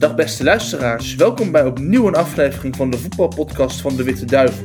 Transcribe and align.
Dag 0.00 0.14
beste 0.14 0.44
luisteraars, 0.44 1.14
welkom 1.14 1.52
bij 1.52 1.66
opnieuw 1.66 2.06
een 2.06 2.14
aflevering 2.14 2.76
van 2.76 2.90
de 2.90 2.98
voetbalpodcast 2.98 3.80
van 3.80 3.96
de 3.96 4.02
Witte 4.02 4.24
Duivel. 4.24 4.64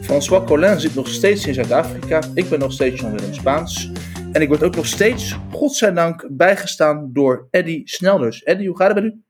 François 0.00 0.46
Collin 0.46 0.80
zit 0.80 0.94
nog 0.94 1.08
steeds 1.08 1.46
in 1.46 1.54
Zuid-Afrika, 1.54 2.22
ik 2.34 2.48
ben 2.48 2.58
nog 2.58 2.72
steeds 2.72 3.00
Jan-Willem 3.00 3.34
Spaans. 3.34 3.90
En 4.32 4.42
ik 4.42 4.48
word 4.48 4.62
ook 4.62 4.76
nog 4.76 4.86
steeds, 4.86 5.36
godzijdank, 5.52 6.26
bijgestaan 6.30 7.10
door 7.12 7.48
Eddy 7.50 7.82
Snelders. 7.84 8.42
Eddy, 8.42 8.66
hoe 8.66 8.76
gaat 8.76 8.94
het 8.94 9.04
met 9.04 9.12
u? 9.12 9.20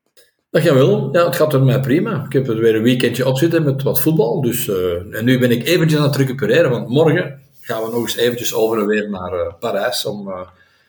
Dag 0.51 0.64
Jan 0.64 1.09
ja, 1.12 1.25
het 1.25 1.37
gaat 1.37 1.53
met 1.53 1.64
mij 1.64 1.80
prima. 1.80 2.25
Ik 2.25 2.32
heb 2.32 2.48
er 2.48 2.59
weer 2.59 2.75
een 2.75 2.82
weekendje 2.82 3.27
op 3.27 3.39
zitten 3.39 3.62
met 3.62 3.82
wat 3.82 4.00
voetbal. 4.00 4.41
Dus, 4.41 4.66
uh, 4.66 5.16
en 5.16 5.25
nu 5.25 5.39
ben 5.39 5.50
ik 5.50 5.66
eventjes 5.66 6.00
aan 6.00 6.07
het 6.07 6.16
recupereren, 6.16 6.71
want 6.71 6.89
morgen 6.89 7.41
gaan 7.61 7.82
we 7.82 7.91
nog 7.91 8.02
eens 8.02 8.16
eventjes 8.16 8.55
over 8.55 8.79
en 8.79 8.86
weer 8.86 9.11
naar 9.11 9.32
uh, 9.32 9.52
Parijs 9.61 10.07
om 10.07 10.29
uh, 10.29 10.41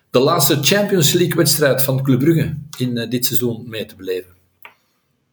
de 0.10 0.20
laatste 0.20 0.58
Champions 0.62 1.14
League 1.14 1.36
wedstrijd 1.36 1.82
van 1.82 2.04
Club 2.04 2.20
Brugge 2.20 2.58
in 2.78 3.10
dit 3.10 3.26
seizoen 3.26 3.70
mee 3.70 3.86
te 3.86 3.96
beleven. 3.96 4.35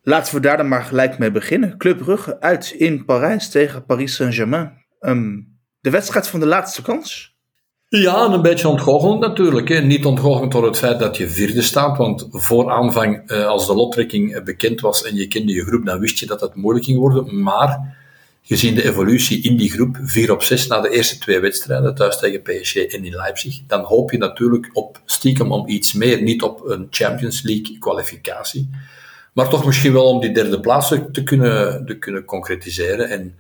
Laten 0.02 0.34
we 0.34 0.40
daar 0.40 0.56
dan 0.56 0.68
maar 0.68 0.84
gelijk 0.84 1.18
mee 1.18 1.30
beginnen. 1.30 1.78
Club 1.78 1.98
Brugge 1.98 2.40
uit 2.40 2.70
in 2.70 3.04
Parijs 3.04 3.50
tegen 3.50 3.84
Paris 3.84 4.14
Saint-Germain. 4.14 4.72
Um, 5.00 5.58
de 5.80 5.90
wedstrijd 5.90 6.28
van 6.28 6.40
de 6.40 6.46
laatste 6.46 6.82
kans. 6.82 7.32
Ja, 7.88 8.24
een 8.24 8.42
beetje 8.42 8.68
ontgoochelend 8.68 9.20
natuurlijk. 9.20 9.68
Hè. 9.68 9.80
Niet 9.80 10.04
ontgoochelend 10.04 10.52
door 10.52 10.64
het 10.64 10.78
feit 10.78 10.98
dat 10.98 11.16
je 11.16 11.28
vierde 11.28 11.62
staat, 11.62 11.96
want 11.96 12.26
voor 12.30 12.70
aanvang, 12.70 13.22
eh, 13.26 13.46
als 13.46 13.66
de 13.66 13.74
lottrekking 13.74 14.34
eh, 14.34 14.42
bekend 14.42 14.80
was 14.80 15.04
en 15.04 15.14
je 15.14 15.28
kende 15.28 15.52
je 15.52 15.64
groep, 15.64 15.84
dan 15.84 15.98
wist 15.98 16.18
je 16.18 16.26
dat 16.26 16.40
het 16.40 16.54
moeilijk 16.54 16.84
ging 16.84 16.98
worden. 16.98 17.42
Maar 17.42 17.96
gezien 18.42 18.74
de 18.74 18.84
evolutie 18.84 19.42
in 19.42 19.56
die 19.56 19.70
groep, 19.70 19.98
4 20.02 20.32
op 20.32 20.42
6 20.42 20.66
na 20.66 20.80
de 20.80 20.90
eerste 20.90 21.18
twee 21.18 21.40
wedstrijden, 21.40 21.94
thuis 21.94 22.18
tegen 22.18 22.42
PSG 22.42 22.76
en 22.76 23.04
in 23.04 23.14
Leipzig, 23.14 23.60
dan 23.66 23.80
hoop 23.80 24.10
je 24.10 24.18
natuurlijk 24.18 24.70
op 24.72 25.00
stiekem 25.04 25.52
om 25.52 25.68
iets 25.68 25.92
meer, 25.92 26.22
niet 26.22 26.42
op 26.42 26.68
een 26.68 26.86
Champions 26.90 27.42
League 27.42 27.78
kwalificatie, 27.78 28.70
maar 29.32 29.48
toch 29.48 29.66
misschien 29.66 29.92
wel 29.92 30.04
om 30.04 30.20
die 30.20 30.32
derde 30.32 30.60
plaats 30.60 30.88
te 31.12 31.22
kunnen, 31.22 31.86
te 31.86 31.98
kunnen 31.98 32.24
concretiseren. 32.24 33.08
En 33.08 33.34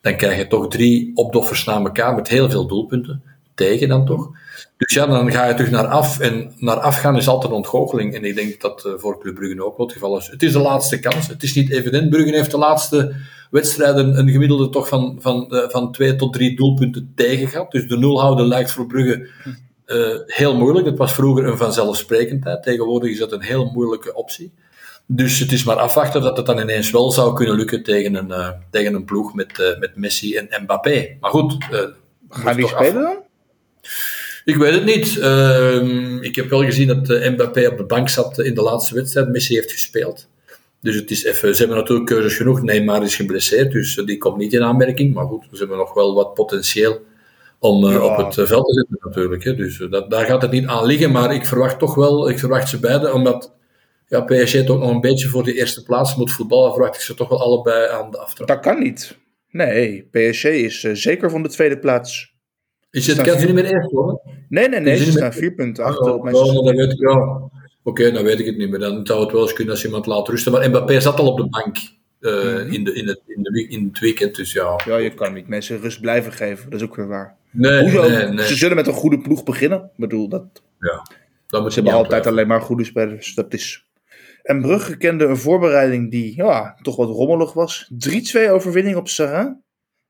dan 0.00 0.16
krijg 0.16 0.36
je 0.36 0.46
toch 0.46 0.68
drie 0.68 1.10
opdoffers 1.14 1.64
na 1.64 1.80
elkaar 1.80 2.14
met 2.14 2.28
heel 2.28 2.50
veel 2.50 2.66
doelpunten 2.66 3.22
tegen 3.54 3.88
dan 3.88 4.06
toch. 4.06 4.30
Dus 4.76 4.94
ja, 4.94 5.06
dan 5.06 5.32
ga 5.32 5.46
je 5.46 5.54
terug 5.54 5.70
naar 5.70 5.86
af. 5.86 6.18
En 6.18 6.52
naar 6.58 6.80
af 6.80 6.98
gaan 6.98 7.16
is 7.16 7.28
altijd 7.28 7.50
een 7.50 7.56
ontgoocheling. 7.56 8.14
En 8.14 8.24
ik 8.24 8.34
denk 8.34 8.60
dat 8.60 8.84
uh, 8.86 8.92
voor 8.96 9.20
Club 9.20 9.34
Brugge 9.34 9.64
ook 9.64 9.76
wel 9.76 9.86
het 9.86 9.94
geval 9.94 10.18
is. 10.18 10.26
Het 10.26 10.42
is 10.42 10.52
de 10.52 10.58
laatste 10.58 11.00
kans. 11.00 11.26
Het 11.26 11.42
is 11.42 11.54
niet 11.54 11.70
evident. 11.70 12.10
Brugge 12.10 12.34
heeft 12.34 12.50
de 12.50 12.58
laatste 12.58 13.14
wedstrijden 13.50 14.18
een 14.18 14.28
gemiddelde 14.28 14.68
toch 14.68 14.88
van, 14.88 15.16
van, 15.20 15.46
uh, 15.48 15.68
van 15.68 15.92
twee 15.92 16.16
tot 16.16 16.32
drie 16.32 16.56
doelpunten 16.56 17.12
tegen 17.14 17.48
gehad. 17.48 17.70
Dus 17.70 17.88
de 17.88 17.98
nul 17.98 18.20
houden 18.20 18.46
lijkt 18.46 18.70
voor 18.70 18.86
Brugge 18.86 19.28
uh, 19.86 20.18
heel 20.26 20.56
moeilijk. 20.56 20.84
Dat 20.84 20.98
was 20.98 21.12
vroeger 21.12 21.46
een 21.46 21.56
vanzelfsprekendheid. 21.56 22.62
Tegenwoordig 22.62 23.10
is 23.10 23.18
dat 23.18 23.32
een 23.32 23.42
heel 23.42 23.70
moeilijke 23.72 24.14
optie. 24.14 24.52
Dus 25.06 25.38
het 25.38 25.52
is 25.52 25.64
maar 25.64 25.76
afwachten 25.76 26.22
dat 26.22 26.36
het 26.36 26.46
dan 26.46 26.58
ineens 26.58 26.90
wel 26.90 27.10
zou 27.10 27.34
kunnen 27.34 27.56
lukken 27.56 27.82
tegen 27.82 28.14
een, 28.14 28.54
tegen 28.70 28.94
een 28.94 29.04
ploeg 29.04 29.34
met, 29.34 29.76
met 29.78 29.96
Messi 29.96 30.36
en 30.36 30.62
Mbappé. 30.62 31.16
Maar 31.20 31.30
goed. 31.30 31.56
Gaan 32.28 32.56
die 32.56 32.68
spelen 32.68 33.02
dan? 33.02 33.16
Ik 34.44 34.56
weet 34.56 34.72
het 34.72 34.84
niet. 34.84 35.16
Uh, 35.16 36.22
ik 36.22 36.36
heb 36.36 36.50
wel 36.50 36.64
gezien 36.64 36.86
dat 36.86 37.10
uh, 37.10 37.30
Mbappé 37.30 37.66
op 37.66 37.76
de 37.76 37.84
bank 37.84 38.08
zat 38.08 38.38
in 38.38 38.54
de 38.54 38.62
laatste 38.62 38.94
wedstrijd. 38.94 39.28
Messi 39.28 39.54
heeft 39.54 39.72
gespeeld. 39.72 40.28
Dus 40.80 40.94
het 40.94 41.10
is 41.10 41.24
even, 41.24 41.54
ze 41.54 41.58
hebben 41.58 41.78
natuurlijk 41.78 42.08
keuzes 42.08 42.36
genoeg. 42.36 42.62
Neymar 42.62 43.02
is 43.02 43.16
geblesseerd, 43.16 43.72
dus 43.72 43.94
die 43.94 44.18
komt 44.18 44.36
niet 44.36 44.52
in 44.52 44.62
aanmerking. 44.62 45.14
Maar 45.14 45.26
goed, 45.26 45.44
ze 45.52 45.58
hebben 45.58 45.76
nog 45.76 45.94
wel 45.94 46.14
wat 46.14 46.34
potentieel 46.34 47.02
om 47.58 47.84
uh, 47.84 47.92
ja. 47.92 48.04
op 48.04 48.16
het 48.16 48.34
veld 48.34 48.66
te 48.66 48.74
zetten 48.74 48.98
natuurlijk. 49.00 49.44
Hè. 49.44 49.54
Dus 49.54 49.86
dat, 49.90 50.10
daar 50.10 50.26
gaat 50.26 50.42
het 50.42 50.50
niet 50.50 50.66
aan 50.66 50.86
liggen. 50.86 51.10
Maar 51.12 51.34
ik 51.34 51.46
verwacht 51.46 51.78
toch 51.78 51.94
wel, 51.94 52.28
ik 52.28 52.38
verwacht 52.38 52.68
ze 52.68 52.78
beiden, 52.78 53.14
omdat 53.14 53.52
ja, 54.06 54.20
PSG 54.20 54.64
toch 54.64 54.78
nog 54.78 54.90
een 54.90 55.00
beetje 55.00 55.28
voor 55.28 55.44
de 55.44 55.54
eerste 55.54 55.82
plaats 55.82 56.16
moet 56.16 56.32
voetballen, 56.32 56.72
verwacht 56.72 56.94
ik 56.94 57.00
ze 57.00 57.14
toch 57.14 57.28
wel 57.28 57.40
allebei 57.40 57.88
aan 57.90 58.10
de 58.10 58.18
aftrap. 58.18 58.48
Dat 58.48 58.60
kan 58.60 58.78
niet. 58.78 59.18
Nee, 59.50 60.08
PSG 60.10 60.44
is 60.44 60.80
zeker 60.80 61.30
van 61.30 61.42
de 61.42 61.48
tweede 61.48 61.78
plaats. 61.78 62.34
Is 62.90 63.06
het, 63.06 63.20
kan 63.20 63.38
ze 63.38 63.46
niet 63.46 63.54
meer 63.54 63.72
eerst 63.72 63.90
worden? 63.90 64.20
Nee, 64.48 64.68
nee, 64.68 64.80
nee, 64.80 64.96
ze 64.96 65.10
staan 65.10 65.32
vier 65.32 65.54
punten 65.54 65.84
achter 65.84 66.10
oh, 66.10 66.14
op 66.14 66.22
mijn 66.22 66.34
oh, 66.34 66.64
dan 66.64 66.76
weet 66.76 66.92
ik 66.92 66.98
wel. 66.98 67.50
Oké, 67.82 68.10
dan 68.10 68.24
weet 68.24 68.40
ik 68.40 68.46
het 68.46 68.56
niet 68.56 68.70
meer. 68.70 68.78
Dan 68.78 69.06
zou 69.06 69.20
het 69.20 69.32
wel 69.32 69.42
eens 69.42 69.52
kunnen 69.52 69.72
als 69.72 69.84
iemand 69.84 70.06
laat 70.06 70.28
rusten. 70.28 70.52
Maar 70.52 70.68
Mbappé 70.68 71.00
zat 71.00 71.18
al 71.18 71.32
op 71.32 71.36
de 71.36 71.48
bank 71.48 71.76
uh, 72.20 72.32
mm-hmm. 72.32 72.72
in, 72.72 72.84
de, 72.84 72.92
in, 72.92 73.08
het, 73.08 73.20
in, 73.26 73.42
de, 73.42 73.66
in 73.68 73.84
het 73.84 73.98
weekend, 73.98 74.34
dus 74.34 74.52
ja. 74.52 74.80
Ja, 74.84 74.96
je 74.96 75.14
kan 75.14 75.32
niet 75.32 75.48
mensen 75.48 75.80
rust 75.80 76.00
blijven 76.00 76.32
geven. 76.32 76.70
Dat 76.70 76.80
is 76.80 76.86
ook 76.86 76.96
weer 76.96 77.08
waar. 77.08 77.36
Nee, 77.50 77.82
nee, 77.82 78.26
nee. 78.28 78.46
Ze 78.46 78.56
zullen 78.56 78.76
met 78.76 78.86
een 78.86 78.92
goede 78.92 79.18
ploeg 79.18 79.44
beginnen. 79.44 79.78
Ik 79.78 79.96
bedoel, 79.96 80.28
dat... 80.28 80.44
Ja. 80.78 81.02
Dat 81.46 81.72
ze 81.72 81.80
hebben 81.80 81.98
altijd 81.98 82.26
alleen 82.26 82.46
maar 82.46 82.60
goede 82.60 82.84
spelers. 82.84 83.34
Dat 83.34 83.52
is... 83.52 83.86
En 84.44 84.60
Brugge 84.60 84.96
kende 84.96 85.24
een 85.24 85.36
voorbereiding 85.36 86.10
die 86.10 86.36
ja, 86.36 86.78
toch 86.82 86.96
wat 86.96 87.08
rommelig 87.08 87.52
was. 87.52 87.90
3-2 88.36 88.50
overwinning 88.50 88.96
op 88.96 89.08
Sarah. 89.08 89.52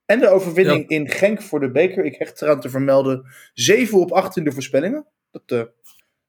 En 0.04 0.20
de 0.20 0.28
overwinning 0.28 0.88
in 0.88 1.08
Genk 1.08 1.42
voor 1.42 1.60
de 1.60 1.70
beker. 1.70 2.04
Ik 2.04 2.14
hecht 2.18 2.42
eraan 2.42 2.60
te 2.60 2.68
vermelden. 2.68 3.24
7 3.52 3.98
op 3.98 4.12
8 4.12 4.36
in 4.36 4.44
de 4.44 4.52
voorspellingen. 4.52 5.06
Dat, 5.30 5.42
uh, 5.46 5.62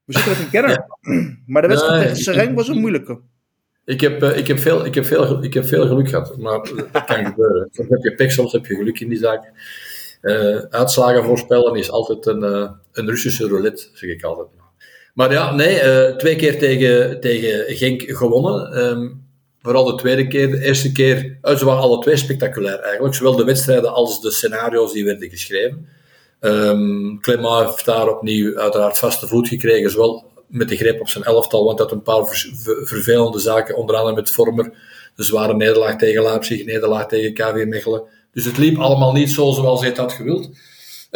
we 0.04 0.12
zitten 0.12 0.32
met 0.32 0.40
een 0.40 0.50
kenner. 0.50 0.70
Ja. 0.70 0.86
Maar 1.46 1.62
de 1.62 1.68
wedstrijd 1.68 2.02
tegen 2.02 2.16
Sereng 2.16 2.54
was 2.54 2.68
een 2.68 2.80
moeilijke. 2.80 3.20
Ik 3.84 4.00
heb, 4.00 4.22
uh, 4.22 4.36
ik, 4.36 4.46
heb 4.46 4.58
veel, 4.58 4.84
ik, 4.84 4.94
heb 4.94 5.04
veel, 5.04 5.44
ik 5.44 5.54
heb 5.54 5.66
veel 5.66 5.86
geluk 5.86 6.08
gehad. 6.08 6.36
Maar 6.38 6.70
dat 6.92 7.04
kan 7.04 7.24
gebeuren. 7.24 7.68
Soms 7.72 7.88
heb 7.88 8.02
je 8.02 8.14
pech, 8.14 8.32
soms 8.32 8.52
heb 8.52 8.66
je 8.66 8.74
geluk 8.74 9.00
in 9.00 9.08
die 9.08 9.18
zaak. 9.18 9.52
Uh, 10.22 10.56
uitslagen 10.56 11.24
voorspellen 11.24 11.74
is 11.74 11.90
altijd 11.90 12.26
een, 12.26 12.42
een 12.92 13.06
Russische 13.08 13.48
roulette, 13.48 13.88
zeg 13.92 14.10
ik 14.10 14.22
altijd. 14.22 14.48
Maar 15.16 15.32
ja, 15.32 15.54
nee, 15.54 16.16
twee 16.16 16.36
keer 16.36 16.58
tegen, 16.58 17.20
tegen 17.20 17.76
Genk 17.76 18.02
gewonnen. 18.02 18.78
Um, 18.78 19.26
Vooral 19.66 19.84
de 19.84 19.94
tweede 19.94 20.26
keer. 20.26 20.50
De 20.50 20.64
eerste 20.64 20.92
keer, 20.92 21.38
uh, 21.42 21.56
ze 21.56 21.64
waren 21.64 21.82
alle 21.82 21.98
twee 21.98 22.16
spectaculair 22.16 22.78
eigenlijk. 22.78 23.14
Zowel 23.14 23.36
de 23.36 23.44
wedstrijden 23.44 23.92
als 23.92 24.20
de 24.20 24.30
scenario's 24.30 24.92
die 24.92 25.04
werden 25.04 25.30
geschreven. 25.30 25.88
Um, 26.40 27.18
heeft 27.22 27.84
daar 27.84 28.08
opnieuw 28.08 28.58
uiteraard 28.58 28.98
vaste 28.98 29.26
voet 29.26 29.48
gekregen. 29.48 29.90
Zowel 29.90 30.24
met 30.46 30.68
de 30.68 30.76
greep 30.76 31.00
op 31.00 31.08
zijn 31.08 31.24
elftal, 31.24 31.64
want 31.64 31.78
dat 31.78 31.92
een 31.92 32.02
paar 32.02 32.26
vervelende 32.82 33.38
zaken, 33.38 33.76
onder 33.76 33.96
andere 33.96 34.14
met 34.14 34.30
Vormer. 34.30 34.72
De 35.16 35.22
zware 35.22 35.54
nederlaag 35.54 35.96
tegen 35.96 36.22
Leipzig, 36.22 36.64
nederlaag 36.64 37.06
tegen 37.06 37.34
KV 37.34 37.64
Mechelen. 37.66 38.02
Dus 38.32 38.44
het 38.44 38.58
liep 38.58 38.78
allemaal 38.78 39.12
niet 39.12 39.30
zo 39.30 39.52
zoals 39.52 39.80
hij 39.80 39.88
het 39.88 39.98
had 39.98 40.12
gewild. 40.12 40.50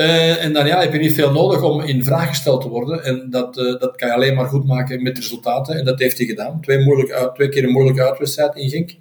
Uh, 0.01 0.45
en 0.45 0.53
dan 0.53 0.67
ja, 0.67 0.81
heb 0.81 0.93
je 0.93 0.99
niet 0.99 1.15
veel 1.15 1.33
nodig 1.33 1.63
om 1.63 1.81
in 1.81 2.05
vraag 2.05 2.29
gesteld 2.29 2.61
te 2.61 2.69
worden. 2.69 3.05
En 3.05 3.27
dat, 3.31 3.59
uh, 3.59 3.79
dat 3.79 3.97
kan 3.97 4.09
je 4.09 4.15
alleen 4.15 4.35
maar 4.35 4.47
goed 4.47 4.67
maken 4.67 5.03
met 5.03 5.19
resultaten. 5.19 5.79
En 5.79 5.85
dat 5.85 5.99
heeft 5.99 6.19
hij 6.19 6.27
gedaan. 6.27 6.61
Twee, 6.61 6.85
moeilijk 6.85 7.13
uit, 7.13 7.35
twee 7.35 7.49
keer 7.49 7.65
een 7.65 7.71
moeilijke 7.71 8.05
uitwedstrijd 8.05 8.57
in 8.57 8.69
Genk. 8.69 8.97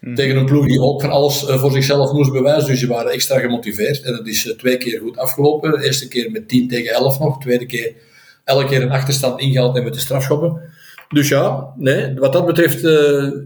Mm. 0.00 0.14
Tegen 0.14 0.36
een 0.36 0.44
ploeg 0.44 0.66
die 0.66 0.80
ook 0.80 1.00
van 1.00 1.10
alles 1.10 1.48
uh, 1.48 1.60
voor 1.60 1.70
zichzelf 1.70 2.12
moest 2.12 2.32
bewijzen. 2.32 2.68
Dus 2.68 2.80
ze 2.80 2.86
waren 2.86 3.12
extra 3.12 3.38
gemotiveerd. 3.38 4.02
En 4.02 4.12
dat 4.12 4.26
is 4.26 4.54
twee 4.56 4.76
keer 4.76 5.00
goed 5.00 5.16
afgelopen. 5.16 5.70
De 5.70 5.84
eerste 5.84 6.08
keer 6.08 6.30
met 6.30 6.48
10 6.48 6.68
tegen 6.68 6.94
11 6.94 7.18
nog. 7.18 7.36
De 7.36 7.44
tweede 7.44 7.66
keer 7.66 7.92
elke 8.44 8.66
keer 8.66 8.82
een 8.82 8.90
achterstand 8.90 9.40
ingehaald 9.40 9.76
en 9.76 9.84
met 9.84 9.94
de 9.94 10.00
strafschoppen. 10.00 10.60
Dus 11.08 11.28
ja, 11.28 11.72
nee, 11.76 12.14
wat 12.14 12.32
dat 12.32 12.46
betreft 12.46 12.82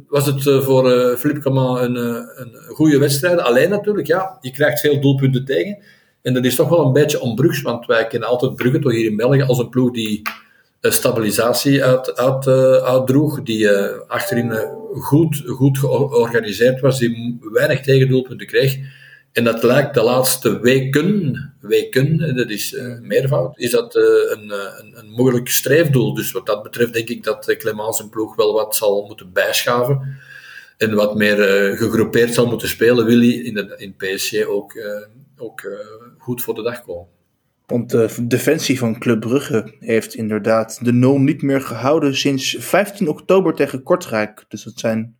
was 0.09 0.27
het 0.27 0.43
voor 0.65 1.17
Philippe 1.19 1.41
Caman 1.41 1.83
een, 1.83 1.97
een 2.37 2.55
goede 2.69 2.99
wedstrijd. 2.99 3.39
Alleen 3.39 3.71
natuurlijk, 3.71 4.07
ja, 4.07 4.39
je 4.41 4.51
krijgt 4.51 4.81
veel 4.81 5.01
doelpunten 5.01 5.45
tegen. 5.45 5.79
En 6.23 6.35
dat 6.35 6.45
is 6.45 6.55
toch 6.55 6.69
wel 6.69 6.87
een 6.87 6.93
beetje 6.93 7.21
onbrugs, 7.21 7.63
want 7.63 7.87
wij 7.87 8.07
kennen 8.07 8.29
altijd 8.29 8.55
Brugge 8.55 8.79
toch 8.79 8.93
hier 8.93 9.11
in 9.11 9.17
België 9.17 9.43
als 9.43 9.59
een 9.59 9.69
ploeg 9.69 9.91
die 9.91 10.23
stabilisatie 10.81 11.85
uit, 11.85 12.17
uit, 12.17 12.47
uh, 12.47 12.77
uitdroeg, 12.77 13.43
die 13.43 13.65
uh, 13.65 13.99
achterin 14.07 14.53
goed, 14.93 15.43
goed 15.47 15.79
georganiseerd 15.79 16.81
was, 16.81 16.99
die 16.99 17.39
weinig 17.41 17.81
tegendoelpunten 17.81 18.47
kreeg. 18.47 18.79
En 19.33 19.45
dat 19.45 19.63
lijkt 19.63 19.95
de 19.95 20.03
laatste 20.03 20.61
weken, 20.61 21.53
weken 21.61 22.37
dat 22.37 22.51
is 22.51 22.77
meervoud, 23.03 23.59
is 23.59 23.71
dat 23.71 23.95
een, 23.95 24.51
een, 24.51 24.99
een, 24.99 25.11
moeilijk 25.11 25.49
streefdoel. 25.49 26.15
Dus 26.15 26.33
wat 26.33 26.47
dat 26.47 26.63
betreft 26.63 26.93
denk 26.93 27.09
ik 27.09 27.25
dat 27.25 27.57
Clemens 27.59 27.97
zijn 27.97 28.09
ploeg 28.09 28.37
wel 28.37 28.53
wat 28.53 28.77
zal 28.77 29.05
moeten 29.07 29.33
bijschaven. 29.33 30.17
En 30.77 30.95
wat 30.95 31.15
meer 31.15 31.37
gegroepeerd 31.77 32.35
zal 32.35 32.47
moeten 32.47 32.69
spelen, 32.69 33.07
wil 33.07 33.19
hij 33.19 33.29
in, 33.29 33.55
de, 33.55 33.75
in 33.77 33.95
PSG 33.97 34.47
ook, 34.47 34.73
ook 35.41 35.67
goed 36.19 36.43
voor 36.43 36.55
de 36.55 36.63
dag 36.63 36.83
komen. 36.83 37.07
Want 37.67 37.91
de 37.91 38.27
defensie 38.27 38.79
van 38.79 38.99
Club 38.99 39.21
Brugge 39.21 39.75
heeft 39.81 40.15
inderdaad 40.15 40.85
de 40.85 40.93
nul 40.93 41.19
niet 41.19 41.43
meer 41.43 41.61
gehouden 41.61 42.17
sinds 42.17 42.57
15 42.59 43.09
oktober 43.09 43.55
tegen 43.55 43.83
Kortrijk. 43.83 44.45
Dus 44.49 44.63
dat 44.63 44.79
zijn 44.79 45.17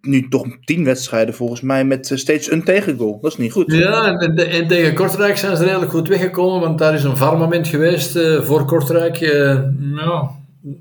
nu 0.00 0.28
toch 0.28 0.46
tien 0.64 0.84
wedstrijden 0.84 1.34
volgens 1.34 1.60
mij 1.60 1.84
met 1.84 2.10
steeds 2.14 2.50
een 2.50 2.64
tegengoal. 2.64 3.20
Dat 3.20 3.30
is 3.32 3.36
niet 3.36 3.52
goed. 3.52 3.72
Ja, 3.72 4.18
en, 4.18 4.68
tegen 4.68 4.94
Kortrijk 4.94 5.36
zijn 5.36 5.56
ze 5.56 5.64
redelijk 5.64 5.90
goed 5.90 6.08
weggekomen, 6.08 6.60
want 6.60 6.78
daar 6.78 6.94
is 6.94 7.04
een 7.04 7.16
varmoment 7.16 7.68
geweest 7.68 8.16
uh, 8.16 8.42
voor 8.42 8.64
Kortrijk. 8.64 9.20
Uh, 9.20 9.60
nou, 9.78 10.28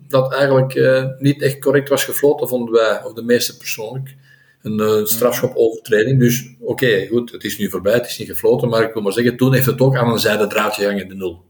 dat 0.08 0.34
eigenlijk 0.34 0.76
uh, 0.76 1.04
niet 1.18 1.42
echt 1.42 1.60
correct 1.60 1.90
was 1.90 2.04
gefloten, 2.04 2.48
vonden 2.48 2.74
wij, 2.74 3.04
of 3.04 3.14
de 3.14 3.24
meeste 3.24 3.58
persoonlijk 3.58 4.16
een 4.66 4.80
uh, 4.80 5.06
strafschop-overtreding. 5.06 6.20
Dus 6.20 6.56
oké, 6.60 7.08
goed, 7.08 7.32
het 7.32 7.44
is 7.44 7.58
nu 7.58 7.70
voorbij, 7.70 7.94
het 7.94 8.06
is 8.06 8.18
niet 8.18 8.30
gefloten, 8.30 8.70
maar 8.70 8.84
ik 8.84 8.94
wil 8.94 9.02
maar 9.02 9.14
zeggen, 9.14 9.38
toen 9.38 9.54
heeft 9.54 9.66
het 9.66 9.82
ook 9.82 9.96
aan 9.96 10.12
een 10.12 10.20
zijde 10.20 10.48
draadje 10.48 10.82
gehangen, 10.82 11.08
de 11.08 11.16
nul. 11.16 11.46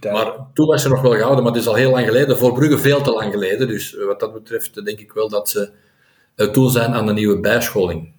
Maar 0.00 0.32
toen 0.54 0.66
was 0.66 0.82
ze 0.82 0.88
nog 0.88 1.00
wel 1.00 1.12
gehouden, 1.12 1.44
maar 1.44 1.52
het 1.52 1.60
is 1.62 1.68
al 1.68 1.74
heel 1.74 1.90
lang 1.90 2.06
geleden. 2.06 2.38
Voor 2.38 2.52
Brugge 2.52 2.78
veel 2.78 3.00
te 3.00 3.12
lang 3.12 3.32
geleden. 3.32 3.68
Dus 3.68 3.96
eh, 3.96 4.04
wat 4.06 4.20
dat 4.20 4.32
betreft 4.32 4.84
denk 4.84 4.98
ik 4.98 5.12
wel 5.12 5.28
dat 5.28 5.48
ze 5.48 5.70
toe 6.52 6.70
zijn 6.70 6.92
aan 6.92 7.08
een 7.08 7.14
nieuwe 7.14 7.40
bijscholing. 7.40 8.12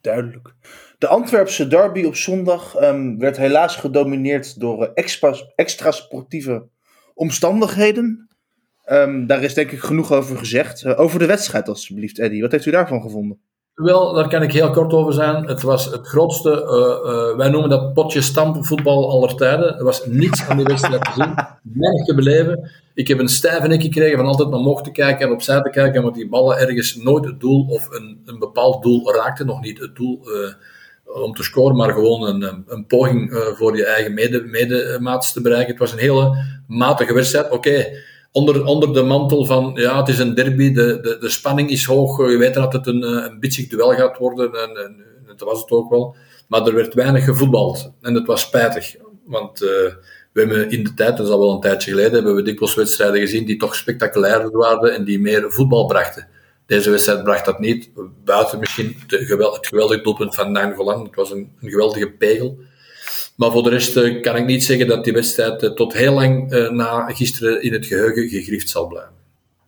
Duidelijk. 0.00 0.54
De 0.98 1.06
Antwerpse 1.06 1.68
derby 1.68 2.04
op 2.04 2.16
zondag 2.16 2.82
um, 2.82 3.18
werd 3.18 3.36
helaas 3.36 3.76
gedomineerd 3.76 4.60
door 4.60 4.90
extra, 4.94 5.34
extra 5.54 5.90
sportieve 5.90 6.66
omstandigheden. 7.14 8.28
Um, 8.90 9.26
daar 9.26 9.42
is 9.42 9.54
denk 9.54 9.70
ik 9.70 9.80
genoeg 9.80 10.12
over 10.12 10.38
gezegd. 10.38 10.84
Uh, 10.84 11.00
over 11.00 11.18
de 11.18 11.26
wedstrijd 11.26 11.68
alsjeblieft, 11.68 12.18
Eddy. 12.18 12.40
Wat 12.40 12.52
heeft 12.52 12.66
u 12.66 12.70
daarvan 12.70 13.02
gevonden? 13.02 13.40
Wel, 13.74 14.12
daar 14.12 14.28
kan 14.28 14.42
ik 14.42 14.52
heel 14.52 14.70
kort 14.70 14.92
over 14.92 15.12
zijn. 15.12 15.46
Het 15.46 15.62
was 15.62 15.84
het 15.84 16.06
grootste, 16.06 16.50
uh, 16.50 17.12
uh, 17.12 17.36
wij 17.36 17.48
noemen 17.48 17.70
dat 17.70 17.92
potje 17.92 18.20
stampvoetbal 18.20 19.10
aller 19.10 19.34
tijden. 19.34 19.78
Er 19.78 19.84
was 19.84 20.06
niets 20.06 20.46
aan 20.46 20.56
die 20.56 20.66
wedstrijd 20.66 21.04
te 21.04 21.12
zien, 21.14 21.34
weinig 21.62 22.04
te 22.04 22.14
beleven. 22.14 22.70
Ik 22.94 23.08
heb 23.08 23.18
een 23.18 23.28
stijve 23.28 23.66
nek 23.66 23.82
gekregen 23.82 24.16
van 24.16 24.26
altijd 24.26 24.48
naar 24.48 24.58
omhoog 24.58 24.82
te 24.82 24.90
kijken 24.90 25.26
en 25.26 25.32
opzij 25.32 25.62
te 25.62 25.70
kijken, 25.70 26.02
want 26.02 26.14
die 26.14 26.28
ballen 26.28 26.58
ergens 26.58 26.96
nooit 26.96 27.24
het 27.24 27.40
doel 27.40 27.66
of 27.68 27.90
een, 27.90 28.22
een 28.24 28.38
bepaald 28.38 28.82
doel 28.82 29.14
raakten. 29.14 29.46
Nog 29.46 29.60
niet 29.60 29.78
het 29.78 29.96
doel 29.96 30.20
uh, 30.24 31.22
om 31.24 31.34
te 31.34 31.42
scoren, 31.42 31.76
maar 31.76 31.92
gewoon 31.92 32.26
een, 32.26 32.64
een 32.66 32.86
poging 32.86 33.52
voor 33.56 33.76
je 33.76 33.86
eigen 33.86 34.14
mede, 34.14 34.42
medemaats 34.42 35.32
te 35.32 35.40
bereiken. 35.40 35.70
Het 35.70 35.80
was 35.80 35.92
een 35.92 35.98
hele 35.98 36.36
matige 36.66 37.14
wedstrijd. 37.14 37.50
Oké. 37.50 37.86
Onder, 38.32 38.64
onder 38.64 38.92
de 38.92 39.02
mantel 39.02 39.44
van, 39.44 39.72
ja, 39.74 39.98
het 39.98 40.08
is 40.08 40.18
een 40.18 40.34
derby, 40.34 40.72
de, 40.72 41.00
de, 41.00 41.16
de 41.20 41.28
spanning 41.28 41.70
is 41.70 41.84
hoog, 41.84 42.30
je 42.30 42.36
weet 42.36 42.54
dat 42.54 42.72
het 42.72 42.86
een, 42.86 43.02
eh, 43.02 43.10
een 43.10 43.68
duel 43.68 43.94
gaat 43.94 44.18
worden, 44.18 44.52
en, 44.52 44.84
en, 44.84 45.04
dat 45.26 45.48
was 45.48 45.60
het 45.60 45.70
ook 45.70 45.90
wel. 45.90 46.16
Maar 46.48 46.66
er 46.66 46.74
werd 46.74 46.94
weinig 46.94 47.24
gevoetbald, 47.24 47.92
en 48.00 48.14
dat 48.14 48.26
was 48.26 48.40
spijtig. 48.40 48.96
Want 49.24 49.62
uh, 49.62 49.68
we 50.32 50.40
hebben 50.40 50.70
in 50.70 50.84
de 50.84 50.94
tijd, 50.94 51.16
dat 51.16 51.26
is 51.26 51.32
al 51.32 51.40
wel 51.40 51.52
een 51.52 51.60
tijdje 51.60 51.90
geleden, 51.90 52.12
hebben 52.12 52.34
we 52.34 52.42
dikwijls 52.42 52.74
wedstrijden 52.74 53.20
gezien 53.20 53.46
die 53.46 53.56
toch 53.56 53.74
spectaculairder 53.74 54.50
waren 54.50 54.94
en 54.94 55.04
die 55.04 55.20
meer 55.20 55.52
voetbal 55.52 55.86
brachten. 55.86 56.28
Deze 56.66 56.90
wedstrijd 56.90 57.24
bracht 57.24 57.44
dat 57.44 57.58
niet, 57.58 57.90
buiten 58.24 58.58
misschien 58.58 58.96
het 59.06 59.66
geweldige 59.66 60.02
doelpunt 60.02 60.34
van 60.34 60.52
Nijn 60.52 60.74
Volan. 60.74 61.04
Het 61.04 61.14
was 61.14 61.30
een, 61.30 61.52
een 61.60 61.70
geweldige 61.70 62.10
pegel. 62.10 62.58
Maar 63.36 63.50
voor 63.50 63.62
de 63.62 63.68
rest 63.68 63.96
eh, 63.96 64.22
kan 64.22 64.36
ik 64.36 64.46
niet 64.46 64.64
zeggen 64.64 64.86
dat 64.86 65.04
die 65.04 65.12
wedstrijd 65.12 65.62
eh, 65.62 65.70
tot 65.70 65.92
heel 65.92 66.12
lang 66.12 66.52
eh, 66.52 66.70
na 66.70 67.06
gisteren 67.08 67.62
in 67.62 67.72
het 67.72 67.86
geheugen 67.86 68.28
gegrift 68.28 68.68
zal 68.68 68.86
blijven. 68.86 69.12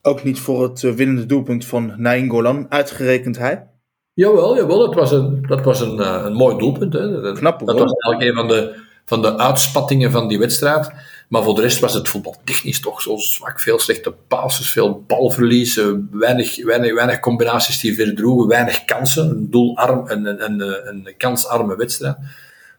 Ook 0.03 0.25
niet 0.25 0.41
voor 0.41 0.63
het 0.63 0.81
winnende 0.81 1.27
doelpunt 1.27 1.65
van 1.65 1.95
Nainggolan, 1.97 2.67
uitgerekend 2.69 3.39
hij? 3.39 3.67
Jawel, 4.15 4.57
jawel 4.57 4.79
dat 4.79 4.95
was 4.95 5.13
een, 5.13 5.45
dat 5.49 5.65
was 5.65 5.81
een, 5.81 6.25
een 6.27 6.33
mooi 6.33 6.59
doelpunt. 6.59 6.93
Hè. 6.93 7.33
Knap, 7.33 7.67
dat 7.67 7.79
was 7.79 7.93
eigenlijk 7.93 8.23
een 8.23 8.35
van 8.35 8.49
de, 8.49 8.81
van 9.05 9.23
de 9.23 9.39
uitspattingen 9.39 10.11
van 10.11 10.29
die 10.29 10.39
wedstrijd. 10.39 10.93
Maar 11.29 11.43
voor 11.43 11.55
de 11.55 11.61
rest 11.61 11.81
was 11.81 11.95
het 11.95 12.09
voetbal 12.09 12.37
technisch 12.45 12.81
toch 12.81 13.03
zo 13.03 13.17
zwak. 13.17 13.61
Veel 13.61 13.79
slechte 13.79 14.15
passes, 14.29 14.71
veel 14.71 15.05
balverlies, 15.07 15.81
weinig, 16.11 16.65
weinig, 16.65 16.95
weinig 16.95 17.21
combinaties 17.21 17.81
die 17.81 17.95
verdroegen, 17.95 18.49
weinig 18.49 18.85
kansen. 18.85 19.31
Een 19.31 19.51
doelarm, 19.51 20.03
een, 20.07 20.27
een, 20.27 20.61
een, 20.61 20.89
een 20.89 21.15
kansarme 21.17 21.77
wedstrijd. 21.77 22.17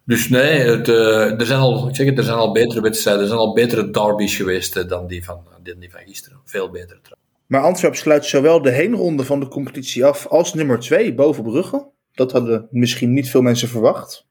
Dus 0.05 0.29
nee, 0.29 0.59
het, 0.59 0.87
uh, 0.87 1.39
er, 1.39 1.45
zijn 1.45 1.59
al, 1.59 1.87
ik 1.87 1.95
zeg 1.95 2.05
het, 2.05 2.17
er 2.17 2.23
zijn 2.23 2.37
al 2.37 2.51
betere 2.51 2.81
wedstrijden, 2.81 3.21
er 3.21 3.27
zijn 3.27 3.39
al 3.39 3.53
betere 3.53 3.89
derbies 3.89 4.35
geweest 4.35 4.77
uh, 4.77 4.87
dan, 4.87 5.07
die 5.07 5.23
van, 5.23 5.39
dan 5.63 5.79
die 5.79 5.91
van 5.91 6.01
gisteren. 6.05 6.39
Veel 6.45 6.69
beter 6.69 6.99
trouwens. 7.01 7.23
Maar 7.47 7.61
Antwerp 7.61 7.95
sluit 7.95 8.25
zowel 8.25 8.61
de 8.61 8.71
heenronde 8.71 9.23
van 9.23 9.39
de 9.39 9.47
competitie 9.47 10.05
af 10.05 10.27
als 10.27 10.53
nummer 10.53 10.79
2 10.79 11.13
boven 11.13 11.43
Brugge. 11.43 11.87
Dat 12.13 12.31
hadden 12.31 12.67
misschien 12.71 13.13
niet 13.13 13.29
veel 13.29 13.41
mensen 13.41 13.67
verwacht. 13.67 14.25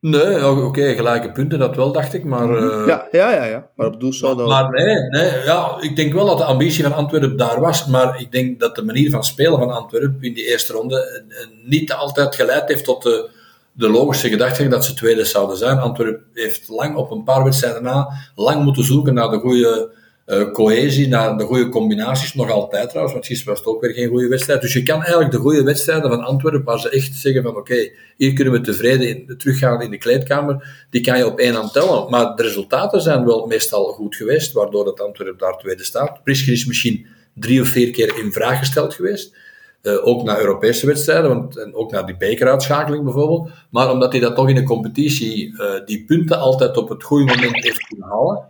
Nee, 0.00 0.48
oké, 0.48 0.60
okay, 0.60 0.94
gelijke 0.94 1.32
punten, 1.32 1.58
dat 1.58 1.76
wel, 1.76 1.92
dacht 1.92 2.14
ik. 2.14 2.24
Maar, 2.24 2.50
uh, 2.50 2.86
ja, 2.86 3.08
ja, 3.10 3.32
ja, 3.34 3.44
ja, 3.44 3.70
maar 3.76 3.86
op 3.86 4.00
doelsaldo... 4.00 4.46
Maar 4.46 4.70
nee, 4.70 4.96
nee 4.96 5.44
ja, 5.44 5.76
ik 5.80 5.96
denk 5.96 6.12
wel 6.12 6.26
dat 6.26 6.38
de 6.38 6.44
ambitie 6.44 6.82
van 6.82 6.92
Antwerpen 6.92 7.36
daar 7.36 7.60
was. 7.60 7.86
Maar 7.86 8.20
ik 8.20 8.32
denk 8.32 8.60
dat 8.60 8.74
de 8.74 8.84
manier 8.84 9.10
van 9.10 9.24
spelen 9.24 9.58
van 9.58 9.70
Antwerpen 9.70 10.22
in 10.22 10.34
die 10.34 10.50
eerste 10.50 10.72
ronde 10.72 11.24
niet 11.64 11.92
altijd 11.92 12.34
geleid 12.34 12.68
heeft 12.68 12.84
tot 12.84 13.02
de 13.02 13.30
de 13.72 13.88
logische 13.88 14.28
gedachte 14.28 14.68
dat 14.68 14.84
ze 14.84 14.94
tweede 14.94 15.24
zouden 15.24 15.56
zijn. 15.56 15.78
Antwerpen 15.78 16.24
heeft 16.32 16.68
lang 16.68 16.96
op 16.96 17.10
een 17.10 17.24
paar 17.24 17.44
wedstrijden 17.44 17.82
na 17.82 18.08
lang 18.34 18.64
moeten 18.64 18.84
zoeken 18.84 19.14
naar 19.14 19.30
de 19.30 19.38
goede 19.38 20.00
uh, 20.26 20.52
cohesie, 20.52 21.08
naar 21.08 21.36
de 21.36 21.44
goede 21.44 21.68
combinaties. 21.68 22.34
Nog 22.34 22.50
altijd 22.50 22.88
trouwens, 22.88 23.14
want 23.14 23.26
gisteren 23.26 23.52
was 23.52 23.64
het 23.64 23.74
ook 23.74 23.80
weer 23.80 23.92
geen 23.92 24.08
goede 24.08 24.28
wedstrijd. 24.28 24.60
Dus 24.60 24.72
je 24.72 24.82
kan 24.82 25.00
eigenlijk 25.00 25.30
de 25.30 25.38
goede 25.38 25.62
wedstrijden 25.62 26.10
van 26.10 26.24
Antwerpen, 26.24 26.64
waar 26.64 26.80
ze 26.80 26.90
echt 26.90 27.14
zeggen 27.14 27.42
van 27.42 27.56
oké, 27.56 27.90
hier 28.16 28.32
kunnen 28.32 28.52
we 28.52 28.60
tevreden 28.60 29.08
in, 29.08 29.36
teruggaan 29.38 29.82
in 29.82 29.90
de 29.90 29.98
kleedkamer, 29.98 30.86
die 30.90 31.00
kan 31.00 31.18
je 31.18 31.26
op 31.26 31.38
één 31.38 31.54
hand 31.54 31.72
tellen. 31.72 32.10
Maar 32.10 32.36
de 32.36 32.42
resultaten 32.42 33.00
zijn 33.00 33.24
wel 33.24 33.46
meestal 33.46 33.84
goed 33.84 34.16
geweest, 34.16 34.52
waardoor 34.52 34.86
het 34.86 35.00
Antwerpen 35.00 35.38
daar 35.38 35.58
tweede 35.58 35.84
staat. 35.84 36.22
Prisker 36.22 36.52
is 36.52 36.66
misschien 36.66 37.06
drie 37.34 37.60
of 37.60 37.68
vier 37.68 37.90
keer 37.90 38.18
in 38.18 38.32
vraag 38.32 38.58
gesteld 38.58 38.94
geweest. 38.94 39.36
Uh, 39.82 40.06
ook 40.06 40.22
naar 40.22 40.40
Europese 40.40 40.86
wedstrijden, 40.86 41.28
want, 41.28 41.56
en 41.56 41.74
ook 41.74 41.90
naar 41.90 42.06
die 42.06 42.16
bekeruitschakeling 42.16 43.04
bijvoorbeeld. 43.04 43.50
Maar 43.70 43.90
omdat 43.90 44.12
hij 44.12 44.20
dat 44.20 44.34
toch 44.34 44.48
in 44.48 44.54
de 44.54 44.62
competitie 44.62 45.52
uh, 45.52 45.84
die 45.84 46.04
punten 46.04 46.38
altijd 46.38 46.76
op 46.76 46.88
het 46.88 47.02
goede 47.02 47.24
moment 47.24 47.64
heeft 47.64 47.86
kunnen 47.86 48.08
halen, 48.08 48.48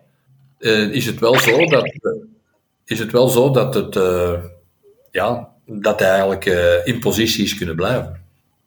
uh, 0.59 0.95
is 0.95 1.07
het 1.07 1.21
wel 1.21 1.39
zo 1.39 1.65
dat, 1.65 1.95
is 2.85 2.99
het, 2.99 3.13
wel 3.13 3.29
zo 3.29 3.51
dat, 3.51 3.75
het, 3.75 3.99
ja, 5.11 5.49
dat 5.67 6.01
hij 6.01 6.09
eigenlijk 6.09 6.45
in 6.85 7.01
positie 7.01 7.45
is 7.45 7.57
kunnen 7.57 7.77
blijven. 7.77 8.23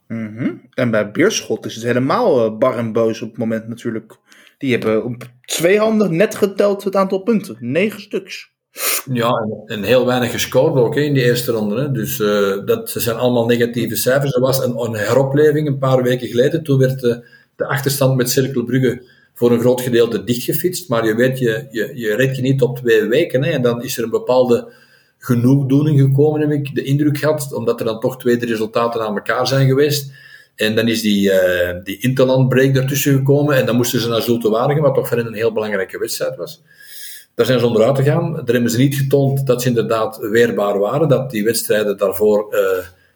-hmm. 0.08 0.62
En 0.74 0.92
bij 0.92 1.12
Beerschot 1.12 1.66
is 1.66 1.76
het 1.76 1.84
helemaal 1.84 2.58
bar 2.58 2.78
en 2.78 2.92
boos 2.92 3.22
op 3.22 3.30
het 3.30 3.38
moment 3.38 3.68
natuurlijk. 3.68 4.18
Die 4.58 4.72
hebben 4.72 5.04
op 5.04 5.30
twee 5.42 5.80
handen 5.80 6.16
net 6.16 6.36
geteld 6.36 6.84
het 6.84 6.96
aantal 6.96 7.20
punten. 7.20 7.58
Negen 7.60 8.02
stuks. 8.02 8.55
Ja, 9.14 9.48
en, 9.66 9.84
heel 9.84 10.06
weinig 10.06 10.32
gescoord 10.32 10.76
ook 10.76 10.96
in 10.96 11.14
die 11.14 11.24
eerste 11.24 11.52
ronde. 11.52 11.82
Hè. 11.82 11.92
Dus 11.92 12.20
uh, 12.20 12.66
dat 12.66 12.90
zijn 12.90 13.16
allemaal 13.16 13.46
negatieve 13.46 13.96
cijfers. 13.96 14.34
Er 14.34 14.42
was 14.42 14.64
een, 14.64 14.96
heropleving 14.96 15.68
een 15.68 15.78
paar 15.78 16.04
weken 16.04 16.28
geleden. 16.28 16.64
Toen 16.64 16.80
werd 16.80 17.00
de, 17.00 17.26
de 17.56 17.66
achterstand 17.66 18.16
met 18.16 18.30
Cirkelbrugge 18.30 19.04
voor 19.34 19.52
een 19.52 19.60
groot 19.60 19.82
gedeelte 19.82 20.24
dichtgefietst. 20.24 20.90
Maar 20.90 21.06
je 21.06 21.16
weet, 21.16 21.40
je, 21.40 21.68
je, 21.72 21.92
je 21.94 22.16
redt 22.16 22.36
je 22.36 22.42
niet 22.42 22.62
op 22.62 22.78
twee 22.78 23.04
weken. 23.04 23.44
Hè, 23.44 23.52
en 23.52 23.62
dan 23.62 23.84
is 23.84 23.98
er 23.98 24.04
een 24.04 24.10
bepaalde 24.10 24.72
genoegdoening 25.18 26.00
gekomen, 26.00 26.42
heb 26.42 26.52
ik 26.52 26.76
de 26.76 26.84
indruk 26.84 27.18
gehad. 27.18 27.54
Omdat 27.54 27.80
er 27.80 27.86
dan 27.86 28.00
toch 28.00 28.18
twee, 28.18 28.46
resultaten 28.46 29.02
aan 29.02 29.16
elkaar 29.16 29.48
zijn 29.48 29.68
geweest. 29.68 30.12
En 30.56 30.76
dan 30.76 30.88
is 30.88 31.02
die, 31.02 31.30
uh, 31.30 31.84
die 31.84 32.00
interlandbreak 32.00 32.76
ertussen 32.76 33.14
gekomen. 33.14 33.56
En 33.56 33.66
dan 33.66 33.76
moesten 33.76 34.00
ze 34.00 34.10
naar 34.10 34.22
Zulte 34.22 34.50
Waregem, 34.50 34.84
wat 34.84 34.96
toch 34.96 35.08
voor 35.08 35.18
hen 35.18 35.26
een 35.26 35.34
heel 35.34 35.54
belangrijke 35.54 35.98
wedstrijd 35.98 36.36
was. 36.36 36.62
Daar 37.36 37.46
zijn 37.46 37.60
ze 37.60 37.66
onderuit 37.66 37.98
gegaan. 37.98 38.34
Daar 38.34 38.54
hebben 38.54 38.72
ze 38.72 38.78
niet 38.78 38.96
getoond 38.96 39.48
dat 39.48 39.62
ze 39.62 39.68
inderdaad 39.68 40.18
weerbaar 40.18 40.80
waren, 40.80 41.08
dat 41.08 41.32
die 41.32 41.44
wedstrijden 41.44 41.98
daarvoor 41.98 42.54
uh, 42.54 42.60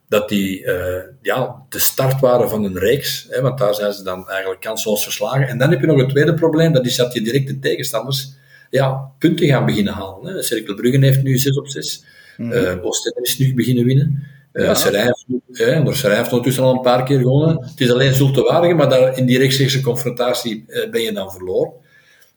dat 0.08 0.30
die 0.30 0.64
uh, 0.64 0.74
ja, 1.22 1.56
de 1.70 1.80
start 1.80 2.20
waren 2.20 2.50
van 2.50 2.64
een 2.64 2.78
reeks. 2.78 3.28
Hè, 3.30 3.42
want 3.42 3.58
daar 3.58 3.76
zijn 3.76 3.94
ze 3.94 4.04
dan 4.04 4.30
eigenlijk 4.30 4.62
kansloos 4.62 5.04
verslagen. 5.04 5.48
En 5.48 5.58
dan 5.58 5.70
heb 5.70 5.80
je 5.80 5.88
nog 5.88 6.00
het 6.00 6.10
tweede 6.10 6.34
probleem, 6.34 6.74
dat 6.74 6.86
is 6.86 6.96
dat 6.96 7.14
je 7.14 7.22
direct 7.22 7.48
de 7.48 7.60
tegenstanders 7.60 8.34
ja, 8.70 9.12
punten 9.20 9.48
gaan 9.48 9.66
beginnen 9.66 9.94
halen. 9.94 10.34
Hè. 10.34 10.44
Cirkel 10.44 10.76
Bruggen 10.76 11.02
heeft 11.02 11.24
nu 11.24 11.38
6 11.38 11.58
op 11.58 11.68
6. 11.68 12.04
Mm. 12.38 12.52
Uh, 12.52 12.86
Oostende 12.86 13.22
is 13.22 13.38
nu 13.38 13.54
beginnen 13.54 13.86
winnen. 13.86 14.24
Uh, 14.54 14.64
ja. 14.64 14.70
Eh, 14.70 14.76
Serijn 14.76 16.18
heeft 16.18 16.32
ondertussen 16.32 16.64
al 16.64 16.74
een 16.74 16.82
paar 16.82 17.04
keer 17.04 17.20
gewonnen. 17.20 17.64
Het 17.70 17.82
is 17.82 17.92
alleen 17.92 18.14
Zulte 18.14 18.42
Waregem, 18.42 18.76
maar 18.78 18.90
daar, 18.90 19.18
in 19.18 19.26
die 19.26 19.38
rechtstreekse 19.38 19.82
confrontatie 19.82 20.66
ben 20.92 21.02
je 21.02 21.14
dan 21.14 21.32
verloren. 21.32 21.72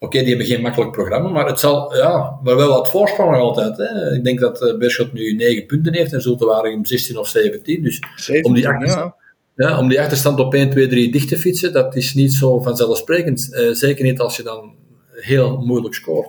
Oké, 0.03 0.19
die 0.19 0.29
hebben 0.29 0.47
geen 0.47 0.61
makkelijk 0.61 0.93
programma, 0.93 1.29
maar 1.29 1.47
het 1.47 1.61
zal, 1.61 1.97
ja, 1.97 2.39
maar 2.43 2.57
wel 2.57 2.69
wat 2.69 2.91
voorsprong 2.91 3.31
nog 3.31 3.41
altijd. 3.41 3.77
Hè. 3.77 4.15
Ik 4.15 4.25
denk 4.25 4.41
dat 4.41 4.63
uh, 4.63 4.79
Beerschot 4.79 5.13
nu 5.13 5.35
9 5.35 5.67
punten 5.67 5.95
heeft 5.95 6.13
en 6.13 6.21
Zulte 6.21 6.45
Waregem 6.45 6.85
16 6.85 7.19
of 7.19 7.29
17. 7.29 7.83
Dus 7.83 8.01
17, 8.17 8.45
om, 8.51 8.55
die 8.55 8.69
achterstand, 8.69 9.15
ja. 9.55 9.69
ja. 9.69 9.79
om 9.79 9.89
die 9.89 10.01
achterstand 10.01 10.41
op 10.41 10.55
1, 10.55 10.71
2, 10.71 10.87
3 10.87 11.13
dicht 11.13 11.29
te 11.29 11.39
fietsen, 11.39 11.73
dat 11.73 11.97
is 11.97 12.15
niet 12.15 12.33
zo 12.33 12.59
vanzelfsprekend. 12.59 13.49
Uh, 13.51 13.73
zeker 13.73 14.05
niet 14.05 14.21
als 14.21 14.37
je 14.37 14.43
dan 14.43 14.75
heel 15.13 15.57
moeilijk 15.57 15.95
scoort. 15.95 16.29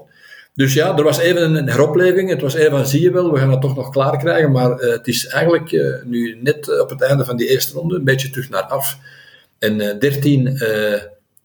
Dus 0.55 0.73
ja, 0.73 0.97
er 0.97 1.03
was 1.03 1.19
even 1.19 1.55
een 1.55 1.69
heropleving. 1.69 2.29
Het 2.29 2.41
was 2.41 2.53
even 2.53 2.71
van, 2.71 2.87
zie 2.87 3.01
je 3.01 3.11
wel, 3.11 3.31
we 3.31 3.39
gaan 3.39 3.51
het 3.51 3.61
toch 3.61 3.75
nog 3.75 3.89
klaar 3.89 4.17
krijgen. 4.17 4.51
Maar 4.51 4.83
uh, 4.83 4.91
het 4.91 5.07
is 5.07 5.27
eigenlijk 5.27 5.71
uh, 5.71 5.95
nu 6.05 6.37
net 6.41 6.79
op 6.81 6.89
het 6.89 7.01
einde 7.01 7.25
van 7.25 7.37
die 7.37 7.49
eerste 7.49 7.73
ronde 7.73 7.95
een 7.95 8.03
beetje 8.03 8.29
terug 8.29 8.49
naar 8.49 8.63
af. 8.63 8.97
En 9.59 9.79
uh, 9.79 9.99
13 9.99 10.57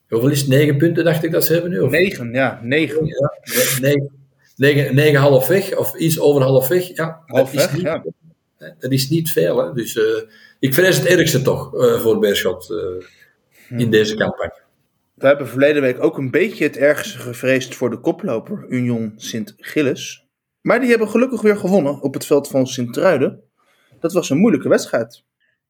Hoeveel 0.08 0.30
is 0.30 0.40
het? 0.40 0.48
Negen 0.48 0.76
punten, 0.76 1.04
dacht 1.04 1.24
ik 1.24 1.32
dat 1.32 1.44
ze 1.44 1.52
hebben 1.52 1.70
nu? 1.70 1.80
Of? 1.80 1.90
Negen, 1.90 2.32
ja. 2.32 2.60
Negen. 2.62 3.06
Ja, 3.06 3.32
negen, 3.80 4.10
negen, 4.56 4.94
negen 4.94 5.20
half 5.20 5.46
weg, 5.46 5.76
of 5.76 5.96
iets 5.96 6.20
over 6.20 6.42
half 6.42 6.68
weg. 6.68 6.96
Ja, 6.96 7.22
half 7.26 7.50
dat 7.50 7.60
weg, 7.60 7.70
is 7.70 7.76
niet, 7.76 7.82
ja. 7.82 8.04
Dat 8.78 8.90
is 8.90 9.08
niet 9.08 9.30
veel, 9.30 9.58
hè. 9.58 9.72
Dus 9.72 9.94
uh, 9.94 10.04
ik 10.58 10.74
vrees 10.74 10.96
het 10.96 11.06
ergste 11.06 11.42
toch 11.42 11.74
uh, 11.74 12.00
voor 12.00 12.18
Beerschot 12.18 12.70
uh, 12.70 12.78
hmm. 13.68 13.78
in 13.78 13.90
deze 13.90 14.14
campagne. 14.14 14.62
We 15.14 15.26
hebben 15.26 15.48
verleden 15.48 15.82
week 15.82 16.02
ook 16.02 16.18
een 16.18 16.30
beetje 16.30 16.64
het 16.64 16.76
ergste 16.76 17.18
gevreesd 17.18 17.74
voor 17.74 17.90
de 17.90 18.00
koploper, 18.00 18.66
Union 18.68 19.12
Sint-Gilles. 19.16 20.26
Maar 20.60 20.80
die 20.80 20.88
hebben 20.88 21.08
gelukkig 21.08 21.40
weer 21.40 21.56
gewonnen 21.56 22.00
op 22.00 22.14
het 22.14 22.26
veld 22.26 22.48
van 22.48 22.66
Sint-Truiden. 22.66 23.42
Dat 24.00 24.12
was 24.12 24.30
een 24.30 24.38
moeilijke 24.38 24.68
wedstrijd. 24.68 25.24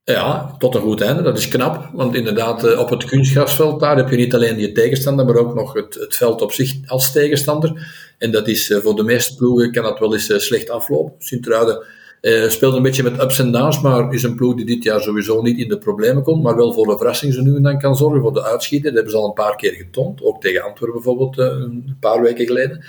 Ja, 0.09 0.55
tot 0.59 0.75
een 0.75 0.81
goed 0.81 1.01
einde. 1.01 1.23
Dat 1.23 1.39
is 1.39 1.49
knap. 1.49 1.91
Want 1.93 2.15
inderdaad, 2.15 2.65
eh, 2.65 2.79
op 2.79 2.91
het 2.91 3.05
kunstgrasveld 3.05 3.81
daar 3.81 3.97
heb 3.97 4.11
je 4.11 4.17
niet 4.17 4.35
alleen 4.35 4.59
je 4.59 4.73
tegenstander, 4.73 5.25
maar 5.25 5.37
ook 5.37 5.55
nog 5.55 5.73
het, 5.73 5.95
het 5.95 6.17
veld 6.17 6.43
op 6.43 6.53
zich 6.53 6.75
als 6.87 7.13
tegenstander. 7.13 7.93
En 8.19 8.31
dat 8.31 8.49
is 8.49 8.71
eh, 8.71 8.79
voor 8.79 8.97
de 8.97 9.03
meeste 9.03 9.37
ploegen 9.37 9.73
kan 9.73 9.83
dat 9.83 9.99
wel 9.99 10.13
eens 10.13 10.31
eh, 10.31 10.39
slecht 10.39 10.71
aflopen. 10.71 11.15
Sint-Truiden 11.19 11.85
Uh, 12.21 12.49
speelt 12.49 12.75
een 12.75 12.83
beetje 12.83 13.03
met 13.03 13.23
ups 13.23 13.39
en 13.39 13.53
downs, 13.53 13.81
maar 13.81 14.13
is 14.13 14.23
een 14.23 14.35
ploeg 14.35 14.55
die 14.55 14.65
dit 14.65 14.83
jaar 14.83 15.01
sowieso 15.01 15.43
niet 15.43 15.59
in 15.59 15.69
de 15.69 15.79
problemen 15.79 16.23
komt, 16.23 16.43
maar 16.43 16.57
wel 16.57 16.73
voor 16.73 16.87
de 16.87 16.97
verrassing 16.97 17.35
zo 17.35 17.43
nu 17.43 17.57
en 17.57 17.63
dan 17.63 17.79
kan 17.79 17.97
zorgen, 17.97 18.21
voor 18.21 18.33
de 18.33 18.45
uitschieter. 18.45 18.87
Dat 18.87 18.95
hebben 18.95 19.13
ze 19.13 19.19
al 19.19 19.27
een 19.27 19.45
paar 19.45 19.57
keer 19.57 19.73
getoond, 19.73 20.23
ook 20.23 20.41
tegen 20.41 20.63
Antwerpen 20.63 21.03
bijvoorbeeld 21.03 21.39
een 21.39 21.97
paar 22.01 22.23
weken 22.23 22.47
geleden. 22.47 22.85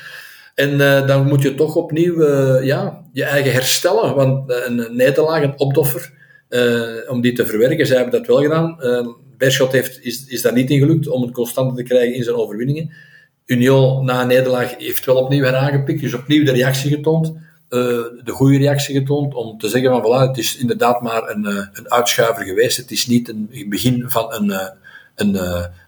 En 0.56 0.78
dan 1.08 1.28
moet 1.28 1.42
je 1.42 1.56
toch 1.56 1.76
opnieuw 1.76 2.24
ja, 2.62 3.04
je 3.14 3.24
eigen 3.24 3.52
herstellen, 3.52 4.16
want 4.16 4.52
een 4.52 4.88
nederlaag, 4.92 5.44
een 5.44 5.60
opdoffer, 5.60 6.12
om 7.08 7.22
die 7.22 7.34
te 7.34 7.46
verwerken, 7.46 7.86
zij 7.86 7.96
hebben 7.96 8.20
dat 8.20 8.28
wel 8.28 8.42
gedaan. 8.42 8.78
Berschot 9.38 9.72
heeft, 9.72 10.00
is, 10.02 10.26
is 10.26 10.42
daar 10.42 10.54
niet 10.54 10.70
in 10.70 10.80
gelukt 10.80 11.08
om 11.08 11.22
het 11.22 11.32
constante 11.32 11.76
te 11.76 11.84
krijgen 11.84 12.16
in 12.16 12.24
zijn 12.24 12.36
overwinningen. 12.36 12.92
Union 13.46 14.06
na 14.06 14.22
een 14.22 14.28
nederlaag 14.28 14.78
heeft 14.78 15.06
wel 15.06 15.16
opnieuw 15.16 15.44
heraangepikt, 15.44 16.02
dus 16.02 16.14
opnieuw 16.14 16.46
de 16.46 16.52
reactie 16.52 16.90
getoond, 16.90 17.28
uh, 17.28 17.34
de 18.24 18.32
goede 18.32 18.58
reactie 18.58 18.96
getoond, 18.96 19.34
om 19.34 19.58
te 19.58 19.68
zeggen 19.68 19.90
van 19.90 20.02
voilà, 20.02 20.28
het 20.28 20.38
is 20.38 20.58
inderdaad 20.58 21.02
maar 21.02 21.30
een, 21.30 21.46
uh, 21.46 21.66
een 21.74 21.92
uitschuiver 21.92 22.46
geweest, 22.46 22.78
het 22.78 22.92
is 22.92 23.08
niet 23.08 23.30
een 23.30 23.66
begin 23.70 24.04
van 24.08 24.34
een, 24.34 24.46
uh, 24.46 24.68
een, 25.16 25.38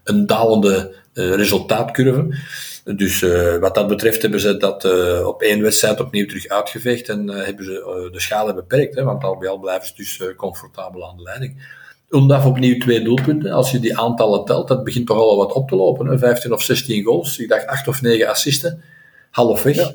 een 0.04 0.26
dalende 0.26 0.94
resultaatcurve. 1.14 2.36
Dus 2.84 3.20
wat 3.60 3.74
dat 3.74 3.88
betreft 3.88 4.22
hebben 4.22 4.40
ze 4.40 4.56
dat 4.56 4.84
op 5.24 5.42
één 5.42 5.62
wedstrijd 5.62 6.00
opnieuw 6.00 6.26
terug 6.26 6.48
uitgeveegd 6.48 7.08
en 7.08 7.28
hebben 7.28 7.64
ze 7.64 8.08
de 8.12 8.20
schade 8.20 8.54
beperkt, 8.54 8.94
hè, 8.94 9.04
want 9.04 9.24
al 9.24 9.36
bij 9.36 9.48
al 9.48 9.58
blijven 9.58 9.88
ze 9.88 9.94
dus 9.96 10.34
comfortabel 10.36 11.08
aan 11.08 11.16
de 11.16 11.22
leiding. 11.22 11.80
Undaf 12.10 12.46
opnieuw 12.46 12.78
twee 12.78 13.02
doelpunten. 13.02 13.52
Als 13.52 13.70
je 13.70 13.80
die 13.80 13.98
aantallen 13.98 14.44
telt, 14.44 14.68
dat 14.68 14.84
begint 14.84 15.06
toch 15.06 15.16
al 15.16 15.36
wat 15.36 15.52
op 15.52 15.68
te 15.68 15.76
lopen. 15.76 16.06
Hè? 16.06 16.18
15 16.18 16.52
of 16.52 16.62
16 16.62 17.04
goals. 17.04 17.38
Ik 17.38 17.48
dacht 17.48 17.66
8 17.66 17.88
of 17.88 18.02
9 18.02 18.28
assisten. 18.28 18.82
Halfweg. 19.30 19.76
Ja. 19.76 19.92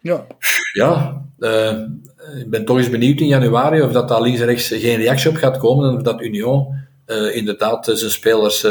Ja, 0.00 0.26
ja 0.72 1.22
ik 2.38 2.50
ben 2.50 2.64
toch 2.64 2.76
eens 2.76 2.90
benieuwd 2.90 3.20
in 3.20 3.26
januari 3.26 3.82
of 3.82 3.92
dat 3.92 4.08
daar 4.08 4.22
links 4.22 4.40
en 4.40 4.46
rechts 4.46 4.68
geen 4.68 4.96
reactie 4.96 5.30
op 5.30 5.36
gaat 5.36 5.58
komen. 5.58 5.88
En 5.88 5.96
of 5.96 6.02
dat 6.02 6.20
Union 6.20 6.66
inderdaad 7.32 7.90
zijn 7.92 8.10
spelers 8.10 8.66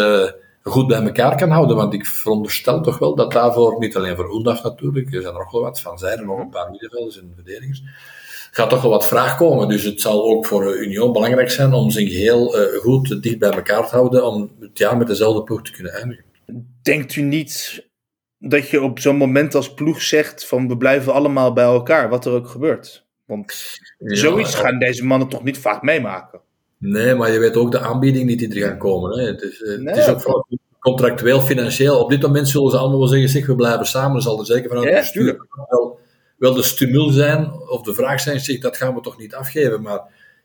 goed 0.70 0.88
bij 0.88 1.02
elkaar 1.02 1.38
kan 1.38 1.50
houden. 1.50 1.76
Want 1.76 1.94
ik 1.94 2.06
veronderstel 2.06 2.82
toch 2.82 2.98
wel 2.98 3.16
dat 3.16 3.32
daarvoor, 3.32 3.80
niet 3.80 3.96
alleen 3.96 4.16
voor 4.16 4.36
Undaf 4.36 4.64
natuurlijk, 4.64 5.14
er 5.14 5.22
zijn 5.22 5.34
er 5.34 5.40
nog 5.40 5.52
wel 5.52 5.62
wat 5.62 5.82
van 5.82 5.98
zijde, 5.98 6.24
nog 6.24 6.40
een 6.40 6.50
paar 6.50 6.72
middenvelders 6.72 7.20
en 7.20 7.32
verdedigers 7.36 7.84
gaat 8.56 8.70
toch 8.70 8.82
wel 8.82 8.92
wat 8.92 9.08
vraag 9.08 9.38
komen. 9.38 9.68
Dus 9.68 9.84
het 9.84 10.02
zal 10.02 10.24
ook 10.24 10.46
voor 10.46 10.78
Union 10.78 11.14
belangrijk 11.14 11.50
zijn 11.50 11.74
om 11.74 11.90
zich 11.90 12.14
heel 12.14 12.60
uh, 12.60 12.82
goed 12.82 13.24
dicht 13.24 13.40
bij 13.40 13.50
elkaar 13.50 13.88
te 13.88 13.96
houden 13.96 14.26
om 14.26 14.52
het 14.60 14.78
jaar 14.78 14.98
met 14.98 15.08
dezelfde 15.08 15.44
ploeg 15.44 15.62
te 15.62 15.72
kunnen 15.72 15.94
eindigen. 15.94 16.24
Denkt 16.82 17.16
u 17.16 17.22
niet 17.22 17.86
dat 18.38 18.70
je 18.70 18.82
op 18.82 19.00
zo'n 19.00 19.18
moment 19.18 19.56
als 19.56 19.74
ploeg 19.74 20.02
zegt 20.02 20.46
van 20.46 20.68
we 20.68 20.78
blijven 20.78 21.14
allemaal 21.14 21.54
bij 21.54 21.64
elkaar, 21.64 22.10
wat 22.10 22.26
er 22.26 22.32
ook 22.32 22.48
gebeurt? 22.48 23.06
Want 23.26 23.80
zoiets 23.98 24.56
gaan 24.56 24.80
deze 24.80 25.06
mannen 25.06 25.28
toch 25.28 25.44
niet 25.44 25.58
vaak 25.58 25.82
meemaken. 25.82 26.42
Nee, 26.78 27.16
maar 27.16 27.32
je 27.32 27.40
weet 27.40 27.56
ook 27.58 27.72
de 27.72 27.80
aanbieding 27.80 28.26
niet 28.26 28.40
die 28.40 28.54
er 28.54 28.68
gaan 28.68 28.78
komen. 28.78 29.20
Hè. 29.20 29.26
Het, 29.26 29.42
is, 29.42 29.60
nee, 29.60 29.88
het 29.88 29.98
is 29.98 30.08
ook 30.08 30.22
vooral 30.22 30.48
contractueel, 30.80 31.42
financieel. 31.42 32.00
Op 32.00 32.10
dit 32.10 32.22
moment 32.22 32.50
zullen 32.50 32.72
ze 32.72 32.78
allemaal 32.78 33.00
wel 33.00 33.08
zeggen, 33.08 33.30
zeg, 33.30 33.46
we 33.46 33.56
blijven 33.56 33.86
samen. 33.86 34.12
Dan 34.12 34.22
zal 34.22 34.40
er 34.40 34.46
zeker 34.46 34.70
vanuit 34.70 34.88
ja, 34.88 35.00
bestuur 35.00 35.48
wel 35.70 36.00
wel 36.38 36.54
de 36.54 36.64
stimul 36.64 37.10
zijn, 37.10 37.52
of 37.70 37.82
de 37.82 37.94
vraag 37.94 38.20
zijn, 38.20 38.40
zeg, 38.40 38.60
dat 38.60 38.78
gaan 38.78 38.94
we 38.96 39.02
toch 39.02 39.18
niet 39.18 39.36
afgeven. 39.36 39.82
Maar 39.82 40.02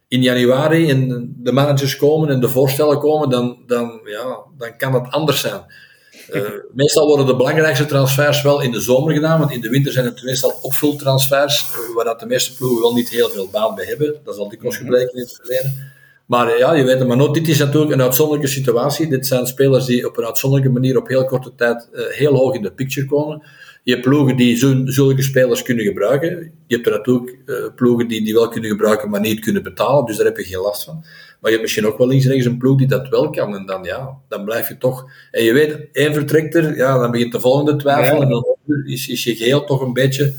in 0.09 0.23
januari 0.23 0.91
en 0.91 1.35
de 1.37 1.53
managers 1.53 1.97
komen 1.97 2.29
en 2.29 2.41
de 2.41 2.49
voorstellen 2.49 2.99
komen, 2.99 3.31
dan, 3.31 3.59
dan, 3.67 4.01
ja, 4.05 4.39
dan 4.59 4.77
kan 4.77 4.95
het 4.95 5.11
anders 5.11 5.41
zijn. 5.41 5.89
Uh, 6.31 6.51
meestal 6.73 7.07
worden 7.07 7.27
de 7.27 7.37
belangrijkste 7.37 7.87
transfers 7.87 8.43
wel 8.43 8.61
in 8.61 8.71
de 8.71 8.81
zomer 8.81 9.15
gedaan, 9.15 9.39
want 9.39 9.51
in 9.51 9.61
de 9.61 9.69
winter 9.69 9.93
zijn 9.93 10.05
het 10.05 10.23
meestal 10.23 10.59
opvultransfers, 10.63 11.67
uh, 11.73 11.95
waar 11.95 12.05
dat 12.05 12.21
de 12.21 12.27
meeste 12.27 12.55
ploegen 12.55 12.81
wel 12.81 12.95
niet 12.95 13.09
heel 13.09 13.29
veel 13.29 13.49
baat 13.49 13.75
bij 13.75 13.85
hebben. 13.85 14.21
Dat 14.25 14.35
is 14.35 14.41
al 14.41 14.49
dikwijls 14.49 14.75
mhm. 14.75 14.85
gebleken 14.85 15.15
in 15.15 15.21
het 15.21 15.39
verleden. 15.43 15.93
Maar 16.31 16.59
ja, 16.59 16.73
je 16.73 16.85
weet 16.85 16.99
het 16.99 17.09
maar 17.09 17.17
nooit, 17.17 17.35
dit 17.35 17.49
is 17.49 17.59
natuurlijk 17.59 17.93
een 17.93 18.03
uitzonderlijke 18.03 18.53
situatie. 18.53 19.09
Dit 19.09 19.27
zijn 19.27 19.47
spelers 19.47 19.85
die 19.85 20.07
op 20.07 20.19
een 20.19 20.25
uitzonderlijke 20.25 20.73
manier 20.73 20.97
op 20.97 21.09
heel 21.09 21.25
korte 21.25 21.55
tijd 21.55 21.89
uh, 21.93 22.07
heel 22.07 22.35
hoog 22.35 22.55
in 22.55 22.63
de 22.63 22.73
picture 22.73 23.07
komen. 23.07 23.43
Je 23.83 23.93
hebt 23.93 24.05
ploegen 24.05 24.37
die 24.37 24.57
zulke 24.93 25.23
spelers 25.23 25.63
kunnen 25.63 25.85
gebruiken. 25.85 26.53
Je 26.67 26.75
hebt 26.75 26.87
er 26.87 26.93
natuurlijk 26.93 27.39
uh, 27.47 27.57
ploegen 27.77 28.09
die 28.09 28.25
die 28.25 28.35
wel 28.35 28.49
kunnen 28.49 28.71
gebruiken, 28.71 29.11
maar 29.11 29.21
niet 29.21 29.41
kunnen 29.41 29.63
betalen. 29.63 30.05
Dus 30.05 30.17
daar 30.17 30.27
heb 30.27 30.37
je 30.37 30.45
geen 30.45 30.61
last 30.61 30.85
van. 30.85 30.95
Maar 31.41 31.51
je 31.51 31.57
hebt 31.57 31.63
misschien 31.63 31.87
ook 31.87 31.99
wel 31.99 32.07
links 32.07 32.27
rechts 32.27 32.47
een 32.47 32.59
ploeg 32.59 32.79
die 32.79 32.87
dat 32.87 33.09
wel 33.09 33.31
kan. 33.31 33.55
En 33.55 33.67
dan, 33.67 33.85
ja, 33.85 34.17
dan 34.29 34.45
blijf 34.45 34.69
je 34.69 34.79
toch... 34.79 35.11
En 35.31 35.45
je 35.45 35.53
weet, 35.53 35.89
één 35.93 36.15
vertrekt 36.15 36.55
er, 36.55 36.77
ja, 36.77 36.99
dan 36.99 37.11
begint 37.11 37.33
de 37.33 37.41
volgende 37.41 37.77
twijfel. 37.77 38.23
En 38.23 38.29
dan 38.29 38.47
is, 38.87 39.09
is 39.09 39.25
je 39.25 39.37
geheel 39.37 39.65
toch 39.65 39.81
een 39.81 39.93
beetje, 39.93 40.35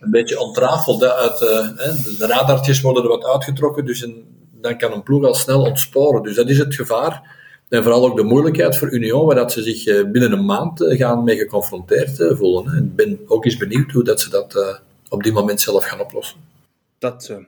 een 0.00 0.10
beetje 0.10 0.40
ontrafeld. 0.40 1.04
Uit, 1.04 1.40
uh, 1.40 2.18
de 2.18 2.26
radartjes 2.26 2.80
worden 2.80 3.02
er 3.02 3.08
wat 3.08 3.26
uitgetrokken. 3.26 3.84
Dus 3.84 4.02
een, 4.02 4.24
dan 4.64 4.78
kan 4.78 4.92
een 4.92 5.02
ploeg 5.02 5.24
al 5.24 5.34
snel 5.34 5.62
ontsporen. 5.62 6.22
Dus 6.22 6.34
dat 6.34 6.48
is 6.48 6.58
het 6.58 6.74
gevaar. 6.74 7.22
En 7.68 7.82
vooral 7.82 8.06
ook 8.06 8.16
de 8.16 8.22
moeilijkheid 8.22 8.76
voor 8.76 8.92
Union, 8.92 9.26
waar 9.26 9.34
dat 9.34 9.52
ze 9.52 9.62
zich 9.62 9.86
eh, 9.86 10.10
binnen 10.10 10.32
een 10.32 10.44
maand 10.44 10.80
eh, 10.80 10.98
gaan 10.98 11.24
mee 11.24 11.36
geconfronteerd 11.36 12.20
eh, 12.20 12.36
voelen. 12.36 12.76
Ik 12.84 12.96
ben 12.96 13.20
ook 13.26 13.44
eens 13.44 13.56
benieuwd 13.56 13.92
hoe 13.92 14.04
dat 14.04 14.20
ze 14.20 14.30
dat 14.30 14.82
op 15.08 15.22
die 15.22 15.32
moment 15.32 15.60
zelf 15.60 15.84
gaan 15.84 16.00
oplossen. 16.00 16.38
Dat 16.98 17.38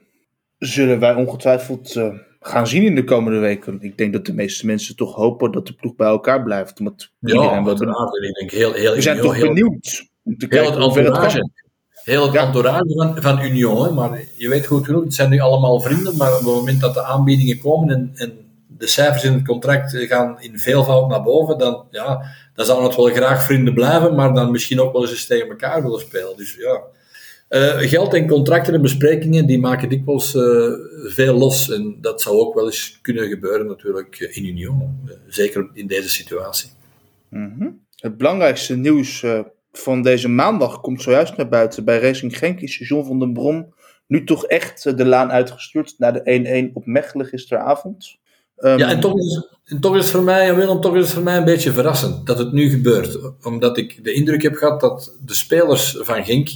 zullen 0.57 0.99
wij 0.99 1.15
ongetwijfeld 1.15 1.95
gaan 2.39 2.67
zien 2.67 2.83
in 2.83 2.95
de 2.95 3.03
komende 3.03 3.39
weken. 3.39 3.77
Ik 3.81 3.97
denk 3.97 4.13
dat 4.13 4.25
de 4.25 4.33
meeste 4.33 4.65
mensen 4.65 4.95
toch 4.95 5.15
hopen 5.15 5.51
dat 5.51 5.67
de 5.67 5.73
ploeg 5.73 5.95
bij 5.95 6.07
elkaar 6.07 6.43
blijft. 6.43 6.79
Omdat 6.79 7.09
ja, 7.19 7.63
denk 7.63 8.51
heel, 8.51 8.73
heel, 8.73 8.93
We 8.93 9.01
zijn 9.01 9.21
toch 9.21 9.39
benieuwd. 9.39 10.05
Om 10.23 10.37
te 10.37 10.47
heel 10.49 10.71
het 10.71 10.97
entourage, 10.97 11.49
heel 12.07 12.25
het 12.25 12.35
entourage 12.35 12.93
van, 12.95 13.21
van 13.21 13.41
Union. 13.41 13.93
Maar 13.93 14.21
je 14.35 14.49
weet 14.49 14.65
goed 14.65 14.85
genoeg, 14.85 15.03
het 15.03 15.13
zijn 15.13 15.29
nu 15.29 15.39
allemaal 15.39 15.79
vrienden. 15.79 16.17
Maar 16.17 16.31
op 16.31 16.37
het 16.37 16.47
moment 16.47 16.81
dat 16.81 16.93
de 16.93 17.03
aanbiedingen 17.03 17.59
komen 17.59 17.89
en, 17.89 18.11
en 18.15 18.37
de 18.67 18.87
cijfers 18.87 19.23
in 19.23 19.33
het 19.33 19.45
contract 19.45 19.95
gaan 19.97 20.41
in 20.41 20.59
veelvoud 20.59 21.09
naar 21.09 21.23
boven, 21.23 21.57
dan, 21.57 21.85
ja, 21.91 22.21
dan 22.55 22.65
zouden 22.65 22.87
het 22.87 22.97
wel 22.97 23.05
graag 23.05 23.43
vrienden 23.43 23.73
blijven, 23.73 24.15
maar 24.15 24.33
dan 24.33 24.51
misschien 24.51 24.81
ook 24.81 24.93
wel 24.93 25.07
eens 25.07 25.25
tegen 25.25 25.49
elkaar 25.49 25.83
willen 25.83 25.99
spelen. 25.99 26.37
Dus 26.37 26.55
ja, 26.55 26.81
uh, 27.49 27.89
geld 27.89 28.13
en 28.13 28.27
contracten 28.27 28.73
en 28.73 28.81
besprekingen, 28.81 29.45
die 29.45 29.59
maken 29.59 29.89
dikwijls 29.89 30.35
uh, 30.35 30.43
veel 31.03 31.37
los. 31.37 31.71
En 31.71 31.97
dat 32.01 32.21
zou 32.21 32.35
ook 32.35 32.53
wel 32.53 32.65
eens 32.65 32.99
kunnen 33.01 33.27
gebeuren 33.27 33.67
natuurlijk 33.67 34.19
in 34.19 34.45
Union, 34.45 34.99
uh, 35.05 35.13
zeker 35.27 35.69
in 35.73 35.87
deze 35.87 36.09
situatie. 36.09 36.69
Mm 37.29 37.55
-hmm. 37.57 37.85
Het 37.95 38.17
belangrijkste 38.17 38.75
nieuws 38.75 39.23
van 39.77 40.01
deze 40.01 40.29
maandag 40.29 40.81
komt 40.81 41.01
zojuist 41.01 41.37
naar 41.37 41.49
buiten. 41.49 41.85
Bij 41.85 41.99
Racing 41.99 42.37
Genk 42.37 42.59
is 42.59 42.77
John 42.77 43.07
van 43.07 43.19
den 43.19 43.33
Brom 43.33 43.73
nu 44.07 44.23
toch 44.23 44.45
echt 44.45 44.97
de 44.97 45.05
laan 45.05 45.31
uitgestuurd 45.31 45.95
naar 45.97 46.13
de 46.13 46.69
1-1 46.69 46.73
op 46.73 46.85
Mechelen 46.85 47.25
gisteravond. 47.25 48.17
Um, 48.57 48.77
ja, 48.77 48.89
en 48.89 48.99
toch 48.99 49.17
is, 49.19 49.47
en 49.65 49.79
toch 49.79 49.95
is 49.95 50.09
voor 50.09 50.23
mij, 50.23 50.55
Willem, 50.55 50.81
toch 50.81 50.95
is 50.95 51.03
het 51.03 51.13
voor 51.13 51.23
mij 51.23 51.37
een 51.37 51.45
beetje 51.45 51.71
verrassend 51.71 52.27
dat 52.27 52.37
het 52.37 52.51
nu 52.51 52.69
gebeurt. 52.69 53.19
Omdat 53.43 53.77
ik 53.77 54.03
de 54.03 54.13
indruk 54.13 54.41
heb 54.41 54.55
gehad 54.55 54.79
dat 54.79 55.17
de 55.25 55.33
spelers 55.33 55.97
van 55.99 56.25
Genk, 56.25 56.49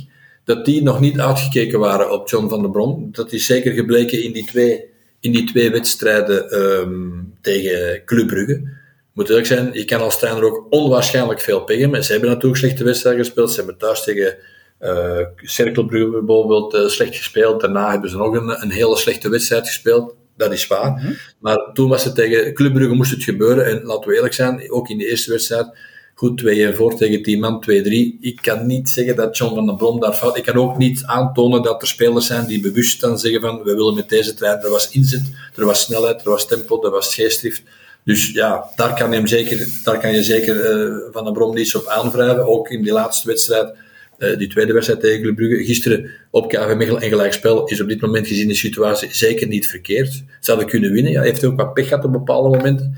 dat 0.44 0.66
die 0.66 0.84
nog 0.84 1.00
niet 1.00 1.20
uitgekeken 1.20 1.80
waren 1.80 2.12
op 2.12 2.30
John 2.30 2.48
van 2.48 2.62
der 2.62 2.72
Brom. 2.72 3.10
Dat 3.12 3.32
is 3.32 3.46
zeker 3.46 3.74
gebleken 3.74 4.24
in 4.24 4.32
die 4.32 4.46
twee, 4.46 4.86
in 5.20 5.32
die 5.32 5.44
twee 5.44 5.72
wedstrijden 5.72 6.60
um, 6.60 7.34
tegen 7.42 8.02
Club 8.06 8.28
Brugge. 8.28 8.80
Moet 9.14 9.30
eerlijk 9.30 9.48
zijn, 9.48 9.74
je 9.74 9.86
kan 9.86 10.02
als 10.02 10.20
trainer 10.20 10.44
ook 10.44 10.66
onwaarschijnlijk 10.70 11.40
veel 11.40 11.64
peggen. 11.64 12.04
Ze 12.04 12.12
hebben 12.12 12.30
natuurlijk 12.30 12.60
slechte 12.60 12.84
wedstrijden 12.84 13.26
gespeeld. 13.26 13.52
Ze 13.52 13.58
hebben 13.58 13.78
thuis 13.78 14.04
tegen 14.04 14.38
uh, 14.82 15.18
Cerkelbrugge 15.36 16.24
bijvoorbeeld 16.24 16.74
uh, 16.74 16.88
slecht 16.88 17.16
gespeeld. 17.16 17.62
Daarna 17.62 17.92
hebben 17.92 18.10
ze 18.10 18.18
nog 18.18 18.36
een, 18.36 18.62
een 18.62 18.72
hele 18.72 18.98
slechte 18.98 19.30
wedstrijd 19.30 19.68
gespeeld 19.68 20.16
dat 20.42 20.52
is 20.52 20.68
waar. 20.68 20.92
Mhm. 20.92 21.12
Maar 21.40 21.70
toen 21.74 21.90
was 21.90 22.04
het 22.04 22.16
tegen 22.16 22.54
Club 22.54 22.74
Brugge 22.74 22.96
moest 22.96 23.12
het 23.12 23.24
gebeuren. 23.24 23.66
En 23.66 23.84
laten 23.84 24.10
we 24.10 24.16
eerlijk 24.16 24.34
zijn, 24.34 24.72
ook 24.72 24.90
in 24.90 24.98
de 24.98 25.10
eerste 25.10 25.32
wedstrijd, 25.32 25.78
goed 26.14 26.44
2-1 26.72 26.76
voor 26.76 26.96
tegen 26.96 27.24
10 27.24 27.40
man, 27.40 27.64
2-3. 27.70 27.72
Ik 28.20 28.40
kan 28.42 28.66
niet 28.66 28.90
zeggen 28.90 29.16
dat 29.16 29.38
John 29.38 29.56
van 29.56 29.66
den 29.66 29.76
Brom 29.76 30.00
daar 30.00 30.14
fout... 30.14 30.38
Ik 30.38 30.44
kan 30.44 30.56
ook 30.56 30.78
niet 30.78 31.04
aantonen 31.06 31.64
dat 31.64 31.82
er 31.82 31.88
spelers 31.88 32.26
zijn 32.26 32.48
die 32.48 32.60
bewust 32.60 33.02
dan 33.02 33.20
zeggen 33.20 33.42
van, 33.42 33.64
we 33.64 33.76
willen 33.76 33.96
met 33.96 34.10
deze 34.10 34.34
trein... 34.34 34.60
Er 34.60 34.70
was 34.70 34.92
inzet, 34.92 35.32
er 35.56 35.66
was 35.66 35.82
snelheid, 35.82 36.24
er 36.24 36.30
was 36.30 36.48
tempo, 36.48 36.84
er 36.84 36.92
was 36.92 37.16
geestdrift. 37.16 37.64
Dus 38.04 38.32
ja, 38.32 38.66
daar 38.76 38.94
kan, 38.96 39.12
hem 39.12 39.28
zeker, 39.28 39.68
daar 39.84 40.00
kan 40.00 40.14
je 40.14 40.24
zeker 40.24 40.56
uh, 40.56 40.96
Van 41.12 41.24
den 41.24 41.34
Brom 41.34 41.56
niets 41.56 41.76
op 41.76 41.86
aanwrijven. 41.88 42.48
Ook 42.48 42.70
in 42.70 42.84
die 42.84 42.92
laatste 42.92 43.28
wedstrijd 43.28 43.74
uh, 44.18 44.38
die 44.38 44.48
tweede 44.48 44.74
wedstrijd 44.74 45.02
tegen 45.02 45.22
Club 45.22 45.36
Brugge. 45.36 45.64
Gisteren 45.64 46.10
op 46.30 46.50
KV 46.50 46.74
Mechelen 46.76 47.02
en 47.02 47.10
gelijkspel 47.10 47.68
is 47.68 47.82
op 47.82 47.88
dit 47.88 48.02
moment 48.02 48.28
gezien 48.28 48.48
de 48.48 48.54
situatie 48.54 49.16
zeker 49.16 49.48
niet 49.48 49.68
verkeerd. 49.68 50.24
Zouden 50.40 50.68
kunnen 50.68 50.92
winnen. 50.92 51.12
Ja, 51.12 51.22
heeft 51.22 51.46
ook 51.46 51.60
wat 51.60 51.74
pech 51.74 51.88
gehad 51.88 52.06
op 52.06 52.12
bepaalde 52.12 52.58
momenten. 52.58 52.98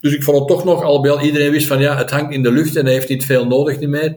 Dus 0.00 0.14
ik 0.14 0.22
vond 0.22 0.38
het 0.38 0.48
toch 0.48 0.64
nog, 0.64 0.82
al 0.82 1.00
bij 1.00 1.10
al 1.10 1.20
iedereen 1.20 1.50
wist 1.50 1.66
van 1.66 1.80
ja, 1.80 1.96
het 1.96 2.10
hangt 2.10 2.32
in 2.32 2.42
de 2.42 2.52
lucht 2.52 2.76
en 2.76 2.84
hij 2.84 2.94
heeft 2.94 3.08
niet 3.08 3.24
veel 3.24 3.46
nodig 3.46 3.80
meer. 3.80 4.14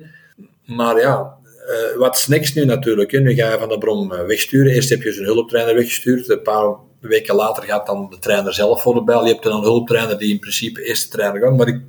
Maar 0.66 1.00
ja, 1.00 1.34
uh, 1.72 1.98
wat 1.98 2.18
snacks 2.18 2.54
nu 2.54 2.66
natuurlijk. 2.66 3.12
Hè. 3.12 3.20
Nu 3.20 3.34
ga 3.34 3.52
je 3.52 3.60
Van 3.60 3.70
de 3.70 3.78
Brom 3.78 4.12
uh, 4.12 4.22
wegsturen. 4.22 4.72
Eerst 4.72 4.90
heb 4.90 5.02
je 5.02 5.14
zijn 5.14 5.26
hulptrainer 5.26 5.76
weggestuurd. 5.76 6.30
Een 6.30 6.42
paar 6.42 6.76
weken 7.00 7.36
later 7.36 7.64
gaat 7.64 7.86
dan 7.86 8.08
de 8.10 8.20
trainer 8.20 8.54
zelf 8.54 8.82
voor 8.82 8.94
de 8.94 9.04
bel. 9.04 9.26
Je 9.26 9.32
hebt 9.32 9.44
dan 9.44 9.58
een 9.58 9.64
hulptrainer 9.64 10.18
die 10.18 10.32
in 10.32 10.40
principe 10.40 10.84
eerst 10.84 11.04
de 11.04 11.18
trainer 11.18 11.42
gaat. 11.42 11.58
Maar 11.58 11.68
ik, 11.68 11.82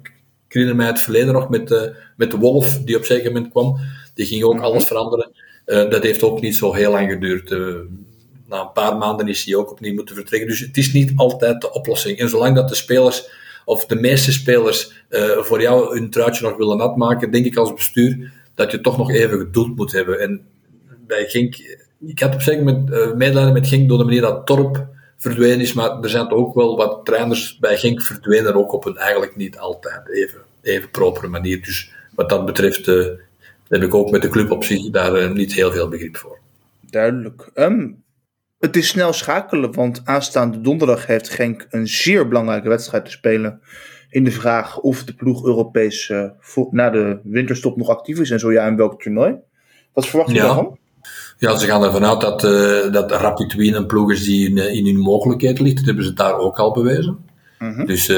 ik 0.48 0.52
herinner 0.52 0.76
mij 0.76 0.86
het 0.86 1.00
verleden 1.00 1.32
nog 1.32 1.48
met, 1.48 1.70
uh, 1.70 1.82
met 2.16 2.30
de 2.30 2.36
Wolf, 2.36 2.78
die 2.78 2.94
op 2.94 3.00
een 3.00 3.06
zeker 3.06 3.32
moment 3.32 3.50
kwam. 3.50 3.76
Die 4.14 4.26
ging 4.26 4.42
ook 4.42 4.54
mhm. 4.54 4.62
alles 4.62 4.84
veranderen. 4.84 5.30
Uh, 5.66 5.90
dat 5.90 6.02
heeft 6.02 6.22
ook 6.22 6.40
niet 6.40 6.56
zo 6.56 6.72
heel 6.72 6.90
lang 6.90 7.10
geduurd. 7.10 7.50
Uh, 7.50 7.76
na 8.48 8.60
een 8.60 8.72
paar 8.72 8.96
maanden 8.96 9.28
is 9.28 9.44
hij 9.44 9.54
ook 9.54 9.70
opnieuw 9.70 9.94
moeten 9.94 10.14
vertrekken. 10.14 10.48
Dus 10.48 10.60
het 10.60 10.76
is 10.76 10.92
niet 10.92 11.12
altijd 11.16 11.60
de 11.60 11.72
oplossing. 11.72 12.18
En 12.18 12.28
zolang 12.28 12.54
dat 12.54 12.68
de 12.68 12.74
spelers, 12.74 13.28
of 13.64 13.86
de 13.86 13.94
meeste 13.94 14.32
spelers, 14.32 14.92
voor 15.38 15.60
jou 15.60 15.98
hun 15.98 16.10
truitje 16.10 16.44
nog 16.44 16.56
willen 16.56 16.76
nat 16.76 16.96
maken, 16.96 17.30
denk 17.30 17.46
ik 17.46 17.56
als 17.56 17.74
bestuur 17.74 18.32
dat 18.54 18.70
je 18.70 18.80
toch 18.80 18.96
nog 18.96 19.10
even 19.10 19.38
geduld 19.38 19.76
moet 19.76 19.92
hebben. 19.92 20.20
En 20.20 20.46
bij 21.06 21.26
Genk, 21.26 21.56
ik 22.00 22.18
had 22.18 22.34
op 22.34 22.42
zich 22.42 22.60
met 22.60 22.90
uh, 22.90 23.12
medelijden 23.12 23.52
met 23.52 23.66
Genk 23.66 23.88
door 23.88 23.98
de 23.98 24.04
manier 24.04 24.20
dat 24.20 24.46
Torp 24.46 24.86
verdwenen 25.16 25.60
is, 25.60 25.72
maar 25.72 26.00
er 26.00 26.08
zijn 26.08 26.28
toch 26.28 26.38
ook 26.38 26.54
wel 26.54 26.76
wat 26.76 27.04
trainers 27.04 27.58
bij 27.58 27.76
Genk 27.76 28.02
verdwenen, 28.02 28.54
ook 28.54 28.72
op 28.72 28.84
een 28.84 28.96
eigenlijk 28.96 29.36
niet 29.36 29.58
altijd 29.58 30.08
even, 30.08 30.40
even 30.62 30.90
propere 30.90 31.28
manier. 31.28 31.62
Dus 31.62 31.92
wat 32.14 32.28
dat 32.28 32.44
betreft 32.44 32.86
uh, 32.86 33.06
heb 33.68 33.82
ik 33.82 33.94
ook 33.94 34.10
met 34.10 34.22
de 34.22 34.28
club 34.28 34.50
op 34.50 34.64
zich 34.64 34.90
daar 34.90 35.22
uh, 35.22 35.30
niet 35.30 35.52
heel 35.52 35.72
veel 35.72 35.88
begrip 35.88 36.16
voor. 36.16 36.38
Duidelijk. 36.80 37.50
Um, 37.54 38.02
het 38.58 38.76
is 38.76 38.88
snel 38.88 39.12
schakelen, 39.12 39.72
want 39.72 40.00
aanstaande 40.04 40.60
donderdag 40.60 41.06
heeft 41.06 41.28
Genk 41.28 41.66
een 41.70 41.88
zeer 41.88 42.28
belangrijke 42.28 42.68
wedstrijd 42.68 43.04
te 43.04 43.10
spelen. 43.10 43.60
In 44.12 44.24
de 44.24 44.30
vraag 44.30 44.78
of 44.78 45.04
de 45.04 45.14
ploeg 45.14 45.44
Europees 45.44 46.08
uh, 46.08 46.30
na 46.70 46.90
de 46.90 47.18
winterstop 47.22 47.76
nog 47.76 47.88
actief 47.88 48.18
is 48.18 48.30
en 48.30 48.40
zo 48.40 48.52
ja, 48.52 48.66
in 48.66 48.76
welk 48.76 49.02
toernooi. 49.02 49.34
Wat 49.92 50.06
verwacht 50.06 50.30
je 50.30 50.36
ja. 50.36 50.42
daarvan? 50.42 50.78
Ja, 51.38 51.56
ze 51.56 51.66
gaan 51.66 51.84
ervan 51.84 52.04
uit 52.04 52.20
dat, 52.20 52.44
uh, 52.44 52.92
dat 52.92 53.10
Rapid 53.10 53.54
Wien 53.54 53.74
een 53.74 53.86
ploeg 53.86 54.12
is 54.12 54.24
die 54.24 54.48
in, 54.48 54.74
in 54.74 54.86
hun 54.86 54.98
mogelijkheid 54.98 55.60
ligt. 55.60 55.76
Dat 55.76 55.84
hebben 55.84 56.04
ze 56.04 56.12
daar 56.12 56.38
ook 56.38 56.58
al 56.58 56.72
bewezen. 56.72 57.18
Mm 57.58 57.74
-hmm. 57.74 57.86
Dus 57.86 58.08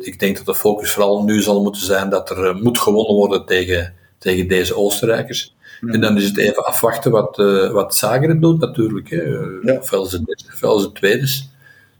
ik 0.00 0.18
denk 0.18 0.36
dat 0.36 0.46
de 0.46 0.54
focus 0.54 0.90
vooral 0.90 1.24
nu 1.24 1.42
zal 1.42 1.62
moeten 1.62 1.82
zijn 1.82 2.08
dat 2.08 2.30
er 2.30 2.56
moet 2.56 2.78
gewonnen 2.78 3.14
worden 3.14 3.46
tegen, 3.46 3.94
tegen 4.18 4.48
deze 4.48 4.76
Oostenrijkers. 4.76 5.54
En 5.80 6.00
dan 6.00 6.16
is 6.16 6.24
het 6.24 6.38
even 6.38 6.66
afwachten 6.66 7.10
wat, 7.10 7.38
uh, 7.38 7.70
wat 7.70 7.96
Zagreb 7.96 8.40
doet, 8.40 8.60
natuurlijk. 8.60 9.10
Hè. 9.10 9.22
Ja. 9.62 9.78
Ofwel 9.78 10.06
ze 10.06 10.44
ofwel 10.52 10.78
ze 10.78 10.92
tweede. 10.92 11.28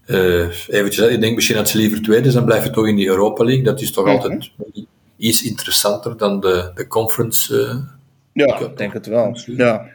Uh, 0.07 0.47
eventjes, 0.69 1.09
ik 1.09 1.21
denk 1.21 1.35
misschien 1.35 1.57
dat 1.57 1.69
ze 1.69 1.79
liever 1.79 2.03
tweede 2.03 2.29
is, 2.29 2.35
dan 2.35 2.45
blijf 2.45 2.65
je 2.65 2.71
toch 2.71 2.87
in 2.87 2.97
die 2.97 3.09
Europa 3.09 3.45
League. 3.45 3.65
Dat 3.65 3.81
is 3.81 3.93
toch 3.93 4.05
mm 4.05 4.11
-hmm. 4.11 4.21
altijd 4.21 4.51
iets 5.17 5.43
interessanter 5.43 6.17
dan 6.17 6.41
de, 6.41 6.71
de 6.75 6.87
conference. 6.87 7.55
Uh, 7.55 8.47
ja, 8.47 8.59
ik 8.59 8.77
denk 8.77 8.93
het 8.93 9.07
wel. 9.07 9.37
Ja. 9.47 9.87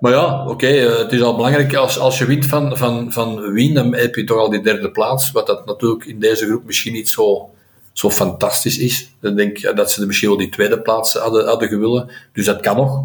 Maar 0.00 0.12
ja, 0.12 0.42
oké, 0.42 0.50
okay, 0.50 0.78
het 0.78 1.12
is 1.12 1.22
al 1.22 1.36
belangrijk. 1.36 1.74
Als, 1.74 1.98
als 1.98 2.18
je 2.18 2.24
wint 2.24 2.46
van, 2.46 2.76
van, 2.76 3.12
van 3.12 3.52
Wien, 3.52 3.74
dan 3.74 3.94
heb 3.94 4.14
je 4.14 4.24
toch 4.24 4.38
al 4.38 4.50
die 4.50 4.62
derde 4.62 4.90
plaats. 4.90 5.32
Wat 5.32 5.46
dat 5.46 5.66
natuurlijk 5.66 6.04
in 6.04 6.20
deze 6.20 6.46
groep 6.46 6.64
misschien 6.64 6.92
niet 6.92 7.08
zo 7.08 7.54
zo 7.94 8.10
fantastisch 8.10 8.78
is. 8.78 9.14
Dan 9.20 9.36
denk 9.36 9.58
ik 9.58 9.76
dat 9.76 9.90
ze 9.90 10.06
misschien 10.06 10.28
wel 10.28 10.38
die 10.38 10.48
tweede 10.48 10.80
plaats 10.80 11.14
hadden, 11.14 11.46
hadden 11.46 11.68
gewillen. 11.68 12.10
Dus 12.32 12.44
dat 12.44 12.60
kan 12.60 12.76
nog. 12.76 13.04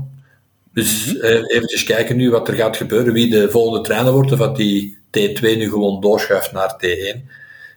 Dus 0.74 1.18
eh, 1.18 1.42
eventjes 1.48 1.84
kijken 1.84 2.18
nu 2.18 2.32
wat 2.32 2.48
er 2.48 2.54
gaat 2.54 2.78
gebeuren, 2.78 3.14
wie 3.14 3.30
de 3.30 3.50
volgende 3.50 3.84
trainer 3.88 4.14
wordt, 4.14 4.32
of 4.32 4.40
dat 4.40 4.56
die 4.56 4.98
T2 5.10 5.42
nu 5.42 5.70
gewoon 5.70 6.02
doorschuift 6.02 6.52
naar 6.52 6.76
T1. 6.86 7.18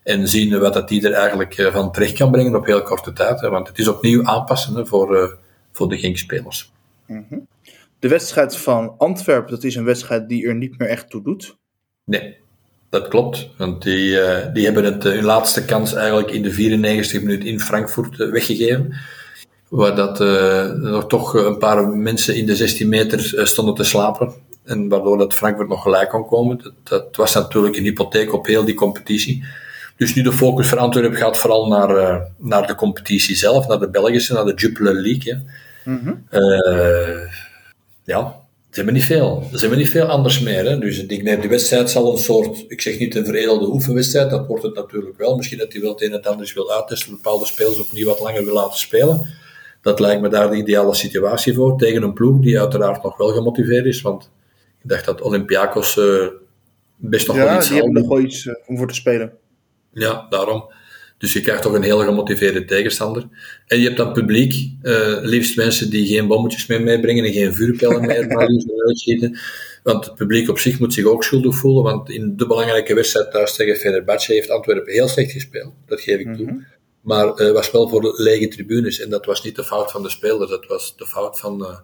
En 0.02 0.28
zien 0.28 0.58
wat 0.58 0.74
dat 0.74 0.88
die 0.88 1.06
er 1.06 1.12
eigenlijk 1.12 1.58
eh, 1.58 1.72
van 1.72 1.92
terecht 1.92 2.12
kan 2.12 2.30
brengen 2.30 2.54
op 2.54 2.66
heel 2.66 2.82
korte 2.82 3.12
tijd. 3.12 3.40
Hè, 3.40 3.50
want 3.50 3.68
het 3.68 3.78
is 3.78 3.88
opnieuw 3.88 4.24
aanpassen 4.24 4.74
hè, 4.74 4.86
voor, 4.86 5.16
uh, 5.16 5.28
voor 5.72 5.88
de 5.88 5.98
Genk-spelers. 5.98 6.72
Mm 7.06 7.26
-hmm. 7.28 7.46
De 7.98 8.08
wedstrijd 8.08 8.56
van 8.56 8.94
Antwerpen, 8.98 9.50
dat 9.50 9.64
is 9.64 9.74
een 9.74 9.84
wedstrijd 9.84 10.28
die 10.28 10.46
er 10.46 10.54
niet 10.54 10.78
meer 10.78 10.88
echt 10.88 11.10
toe 11.10 11.22
doet. 11.22 11.56
Nee, 12.04 12.36
dat 12.90 13.08
klopt. 13.08 13.48
Want 13.58 13.82
die, 13.82 14.10
uh, 14.10 14.52
die 14.52 14.64
hebben 14.64 14.84
het, 14.84 15.02
hun 15.02 15.24
laatste 15.24 15.64
kans 15.64 15.94
eigenlijk 15.94 16.30
in 16.30 16.42
de 16.42 16.50
94 16.50 17.20
minuten 17.20 17.48
in 17.48 17.60
Frankfurt 17.60 18.16
weggegeven 18.16 18.94
waar 19.68 19.96
dat, 19.96 20.18
nog 20.78 21.06
toch 21.06 21.34
een 21.34 21.58
paar 21.58 21.88
mensen 21.88 22.36
in 22.36 22.46
de 22.46 22.56
16 22.56 22.88
meter 22.88 23.46
stonden 23.46 23.74
te 23.74 23.84
slapen. 23.84 24.34
En 24.64 24.88
waardoor 24.88 25.18
dat 25.18 25.34
Frankfurt 25.34 25.68
nog 25.68 25.82
gelijk 25.82 26.08
kon 26.08 26.26
komen. 26.26 26.60
Dat, 26.62 26.72
dat, 26.82 27.16
was 27.16 27.34
natuurlijk 27.34 27.76
een 27.76 27.82
hypotheek 27.82 28.32
op 28.32 28.46
heel 28.46 28.64
die 28.64 28.74
competitie. 28.74 29.44
Dus 29.96 30.14
nu 30.14 30.22
de 30.22 30.32
focus 30.32 30.68
voor 30.68 30.78
Antwerpen 30.78 31.18
gaat 31.18 31.36
vooral 31.36 31.68
naar, 31.68 31.96
uh, 31.96 32.16
naar 32.36 32.66
de 32.66 32.74
competitie 32.74 33.36
zelf, 33.36 33.66
naar 33.66 33.78
de 33.78 33.90
Belgische, 33.90 34.32
naar 34.32 34.44
de 34.44 34.54
Jupiler 34.54 34.94
League. 34.94 35.42
Mm 35.84 36.00
-hmm. 36.04 36.24
ja, 38.04 38.40
ze 38.70 38.76
hebben 38.76 38.94
niet 38.94 39.04
veel. 39.04 39.48
Ze 39.52 39.58
hebben 39.58 39.78
niet 39.78 39.90
veel 39.90 40.06
anders 40.06 40.40
meer. 40.40 40.64
Hè. 40.64 40.78
Dus 40.78 40.98
ik 40.98 41.08
denk, 41.08 41.22
nee, 41.22 41.38
die 41.38 41.50
wedstrijd 41.50 41.90
zal 41.90 42.12
een 42.12 42.18
soort, 42.18 42.64
ik 42.68 42.80
zeg 42.80 42.98
niet 42.98 43.14
een 43.14 43.24
veredelde 43.24 43.66
oefenwedstrijd, 43.66 44.30
dat 44.30 44.46
wordt 44.46 44.62
het 44.62 44.74
natuurlijk 44.74 45.18
wel. 45.18 45.36
Misschien 45.36 45.58
dat 45.58 45.72
hij 45.72 45.82
wel 45.82 45.92
het 45.92 46.02
een 46.02 46.12
en 46.12 46.22
ander 46.22 46.52
wil 46.54 46.72
uittesten, 46.72 47.10
bepaalde 47.10 47.46
spelers 47.46 47.78
opnieuw 47.78 48.06
wat 48.06 48.20
langer 48.20 48.44
wil 48.44 48.54
laten 48.54 48.78
spelen 48.78 49.40
dat 49.82 50.00
lijkt 50.00 50.22
me 50.22 50.28
daar 50.28 50.50
de 50.50 50.56
ideale 50.56 50.94
situatie 50.94 51.54
voor. 51.54 51.78
Tegen 51.78 52.02
een 52.02 52.12
ploeg 52.12 52.40
die 52.40 52.60
uiteraard 52.60 53.02
nog 53.02 53.16
wel 53.16 53.28
gemotiveerd 53.28 53.86
is. 53.86 54.00
Want 54.00 54.30
ik 54.82 54.88
dacht 54.88 55.04
dat 55.04 55.20
Olympiakos 55.20 55.96
uh, 55.96 56.26
best 56.96 57.26
nog 57.26 57.36
ja, 57.36 57.44
wel 57.44 57.56
iets 57.56 57.68
die 57.68 57.76
hebben 57.76 57.94
nog 57.94 58.08
wel 58.08 58.20
iets 58.20 58.44
uh, 58.44 58.54
om 58.66 58.76
voor 58.76 58.88
te 58.88 58.94
spelen. 58.94 59.32
Ja, 59.92 60.26
daarom. 60.28 60.72
Dus 61.18 61.32
je 61.32 61.40
krijgt 61.40 61.62
toch 61.62 61.72
een 61.72 61.82
heel 61.82 61.98
gemotiveerde 61.98 62.64
tegenstander. 62.64 63.28
En 63.66 63.78
je 63.78 63.84
hebt 63.84 63.96
dan 63.96 64.12
publiek, 64.12 64.70
uh, 64.82 65.18
liefst 65.20 65.56
mensen 65.56 65.90
die 65.90 66.06
geen 66.06 66.26
bommetjes 66.26 66.66
meer 66.66 66.82
meebrengen 66.82 67.24
en 67.24 67.32
geen 67.32 67.54
vuurpijlen 67.54 68.06
meer, 68.06 68.26
maar 68.32 68.48
uitschieten. 68.86 69.38
Want 69.82 70.04
het 70.04 70.14
publiek 70.14 70.48
op 70.48 70.58
zich 70.58 70.78
moet 70.78 70.92
zich 70.92 71.04
ook 71.04 71.24
schuldig 71.24 71.54
voelen, 71.54 71.82
want 71.82 72.10
in 72.10 72.36
de 72.36 72.46
belangrijke 72.46 72.94
wedstrijd 72.94 73.30
thuis 73.30 73.56
tegen 73.56 73.76
Fenerbahce 73.76 74.32
heeft 74.32 74.50
Antwerpen 74.50 74.92
heel 74.92 75.08
slecht 75.08 75.32
gespeeld. 75.32 75.72
Dat 75.86 76.00
geef 76.00 76.18
ik 76.18 76.34
toe. 76.34 76.44
Mm 76.44 76.48
-hmm. 76.48 76.66
Maar 77.00 77.26
het 77.26 77.40
uh, 77.40 77.50
was 77.50 77.70
wel 77.70 77.88
voor 77.88 78.20
lege 78.20 78.48
tribunes. 78.48 79.00
En 79.00 79.10
dat 79.10 79.24
was 79.24 79.42
niet 79.42 79.56
de 79.56 79.64
fout 79.64 79.90
van 79.90 80.02
de 80.02 80.10
spelers, 80.10 80.50
dat 80.50 80.66
was 80.66 80.96
de 80.96 81.06
fout 81.06 81.40
van 81.40 81.60
uh, 81.60 81.78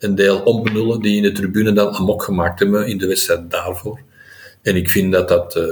een 0.00 0.14
deel 0.14 0.42
onbenullen 0.42 1.00
die 1.00 1.16
in 1.16 1.22
de 1.22 1.32
tribune 1.32 1.72
dan 1.72 1.94
amok 1.94 2.22
gemaakt 2.22 2.58
hebben 2.58 2.86
in 2.86 2.98
de 2.98 3.06
wedstrijd 3.06 3.50
daarvoor. 3.50 4.00
En 4.62 4.76
ik 4.76 4.88
vind 4.88 5.12
dat 5.12 5.28
dat, 5.28 5.56
uh, 5.56 5.64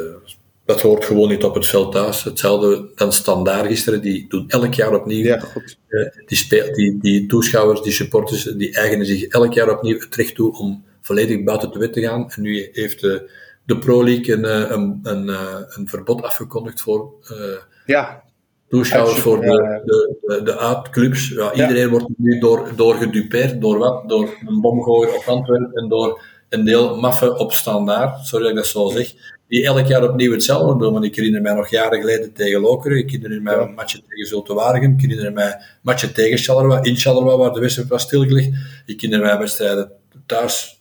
dat 0.64 0.80
hoort 0.80 1.04
gewoon 1.04 1.28
niet 1.28 1.44
op 1.44 1.54
het 1.54 1.66
veld 1.66 1.92
thuis. 1.92 2.24
Hetzelfde 2.24 2.88
dan 2.94 3.12
standaard 3.12 3.66
gisteren, 3.66 4.00
die 4.00 4.28
doen 4.28 4.44
elk 4.48 4.74
jaar 4.74 4.94
opnieuw. 4.94 5.24
Ja, 5.24 5.38
goed. 5.38 5.78
die, 6.26 6.38
speel, 6.38 6.72
die, 6.72 6.98
die 7.00 7.26
toeschouwers, 7.26 7.82
die 7.82 7.92
supporters, 7.92 8.42
die 8.42 8.74
eigenen 8.74 9.06
zich 9.06 9.24
elk 9.24 9.52
jaar 9.52 9.70
opnieuw 9.70 9.98
het 9.98 10.14
recht 10.14 10.34
toe 10.34 10.58
om 10.58 10.84
volledig 11.00 11.44
buiten 11.44 11.70
de 11.70 11.78
wet 11.78 11.92
te 11.92 12.00
gaan. 12.00 12.30
En 12.30 12.42
nu 12.42 12.68
heeft 12.72 13.00
de, 13.00 13.30
de 13.66 13.78
Pro 13.78 14.04
League 14.04 14.34
een, 14.34 14.72
een, 14.72 15.00
een, 15.02 15.28
een 15.68 15.88
verbod 15.88 16.22
afgekondigd 16.22 16.80
voor 16.80 17.12
ja 17.86 18.26
toeschouwers 18.68 19.18
voor 19.18 19.40
de, 19.40 19.82
de, 19.84 20.16
de, 20.20 20.42
de 20.42 20.58
uitclubs. 20.58 21.28
Ja, 21.28 21.52
iedereen 21.52 21.88
wordt 21.88 22.06
nu 22.16 22.38
door, 22.38 22.68
door 22.76 22.94
gedupeerd. 22.94 23.60
Door 23.60 23.78
wat? 23.78 24.08
Door 24.08 24.36
een 24.46 24.60
bomgooier 24.60 25.14
op 25.14 25.22
Antwerpen 25.26 25.72
en 25.72 25.88
door 25.88 26.20
een 26.48 26.64
deel 26.64 26.96
maffen 26.96 27.38
op 27.38 27.52
standaard, 27.52 28.26
sorry 28.26 28.44
dat 28.44 28.52
ik 28.52 28.58
dat 28.58 28.66
zo 28.66 28.88
zeg, 28.88 29.14
die 29.48 29.64
elk 29.64 29.86
jaar 29.86 30.02
opnieuw 30.02 30.32
hetzelfde 30.32 30.78
doen. 30.78 30.92
Want 30.92 31.04
ik 31.04 31.16
herinner 31.16 31.42
mij 31.42 31.54
nog 31.54 31.68
jaren 31.68 32.00
geleden 32.00 32.32
tegen 32.32 32.60
Lokeren, 32.60 32.98
ik 32.98 33.10
herinner 33.10 33.42
mij 33.42 33.56
een 33.56 33.74
matchje 33.74 34.02
tegen 34.08 34.26
Zulte 34.26 34.54
Waregem, 34.54 34.92
ik 34.92 35.00
herinner 35.00 35.32
mij 35.32 35.46
een 35.46 35.60
matchje 35.82 36.12
tegen 36.12 36.38
Charleroi, 36.38 36.80
in 36.82 36.96
Charleroi, 36.96 37.36
waar 37.36 37.52
de 37.52 37.60
wedstrijd 37.60 37.88
was 37.88 38.02
stilgelegd. 38.02 38.48
Ik 38.86 39.00
herinner 39.00 39.26
mij 39.26 39.38
wedstrijden 39.38 39.90
thuis 40.26 40.77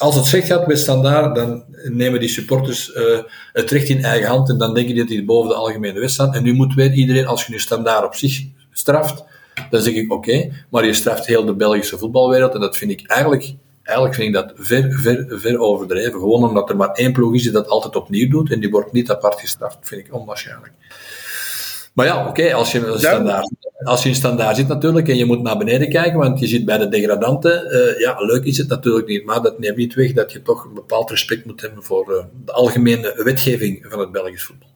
als 0.00 0.14
het 0.14 0.24
slecht 0.24 0.46
gaat 0.46 0.66
met 0.66 0.78
standaard, 0.78 1.34
dan 1.34 1.64
nemen 1.84 2.20
die 2.20 2.28
supporters 2.28 2.94
uh, 2.94 3.18
het 3.52 3.70
recht 3.70 3.88
in 3.88 4.04
eigen 4.04 4.28
hand 4.28 4.48
en 4.48 4.58
dan 4.58 4.74
denken 4.74 4.94
die 4.94 5.02
dat 5.02 5.12
die 5.12 5.24
boven 5.24 5.48
de 5.48 5.54
algemene 5.54 6.00
wet 6.00 6.10
staan. 6.10 6.34
En 6.34 6.42
nu 6.42 6.52
moet 6.52 6.74
weet 6.74 6.94
iedereen, 6.94 7.26
als 7.26 7.46
je 7.46 7.52
nu 7.52 7.58
standaard 7.58 8.04
op 8.04 8.14
zich 8.14 8.44
straft, 8.72 9.24
dan 9.70 9.80
zeg 9.80 9.94
ik 9.94 10.12
oké, 10.12 10.52
maar 10.70 10.86
je 10.86 10.94
straft 10.94 11.26
heel 11.26 11.44
de 11.44 11.54
Belgische 11.54 11.98
voetbalwereld 11.98 12.54
en 12.54 12.60
dat 12.60 12.76
vind 12.76 12.90
ik 12.90 13.06
eigenlijk, 13.06 13.54
eigenlijk 13.82 14.16
vind 14.16 14.28
ik 14.28 14.34
dat 14.34 14.52
ver, 14.56 14.92
ver, 14.92 15.26
ver 15.28 15.58
overdreven. 15.58 16.12
Gewoon 16.12 16.48
omdat 16.48 16.70
er 16.70 16.76
maar 16.76 16.92
één 16.92 17.12
ploeg 17.12 17.34
is 17.34 17.42
die 17.42 17.52
dat 17.52 17.68
altijd 17.68 17.96
opnieuw 17.96 18.28
doet 18.28 18.52
en 18.52 18.60
die 18.60 18.70
wordt 18.70 18.92
niet 18.92 19.10
apart 19.10 19.40
gestraft, 19.40 19.78
vind 19.80 20.06
ik 20.06 20.14
onwaarschijnlijk. 20.14 20.72
Maar 21.92 22.06
ja, 22.06 22.20
oké, 22.20 22.28
okay, 22.28 22.52
als, 22.52 22.72
je 22.72 22.86
een 22.86 22.98
standaard, 22.98 23.50
als 23.84 24.02
je 24.02 24.08
in 24.08 24.14
standaard 24.14 24.56
zit 24.56 24.68
natuurlijk 24.68 25.08
en 25.08 25.16
je 25.16 25.24
moet 25.24 25.42
naar 25.42 25.58
beneden 25.58 25.88
kijken, 25.88 26.18
want 26.18 26.40
je 26.40 26.46
zit 26.46 26.64
bij 26.64 26.78
de 26.78 26.88
degradanten, 26.88 27.74
uh, 27.74 28.00
ja, 28.00 28.16
leuk 28.18 28.44
is 28.44 28.58
het 28.58 28.68
natuurlijk 28.68 29.06
niet, 29.06 29.24
maar 29.24 29.42
dat 29.42 29.58
neemt 29.58 29.76
niet 29.76 29.94
weg 29.94 30.12
dat 30.12 30.32
je 30.32 30.42
toch 30.42 30.64
een 30.64 30.74
bepaald 30.74 31.10
respect 31.10 31.44
moet 31.44 31.60
hebben 31.60 31.82
voor 31.82 32.12
uh, 32.12 32.24
de 32.44 32.52
algemene 32.52 33.20
wetgeving 33.24 33.86
van 33.88 34.00
het 34.00 34.12
Belgisch 34.12 34.44
voetbal. 34.44 34.68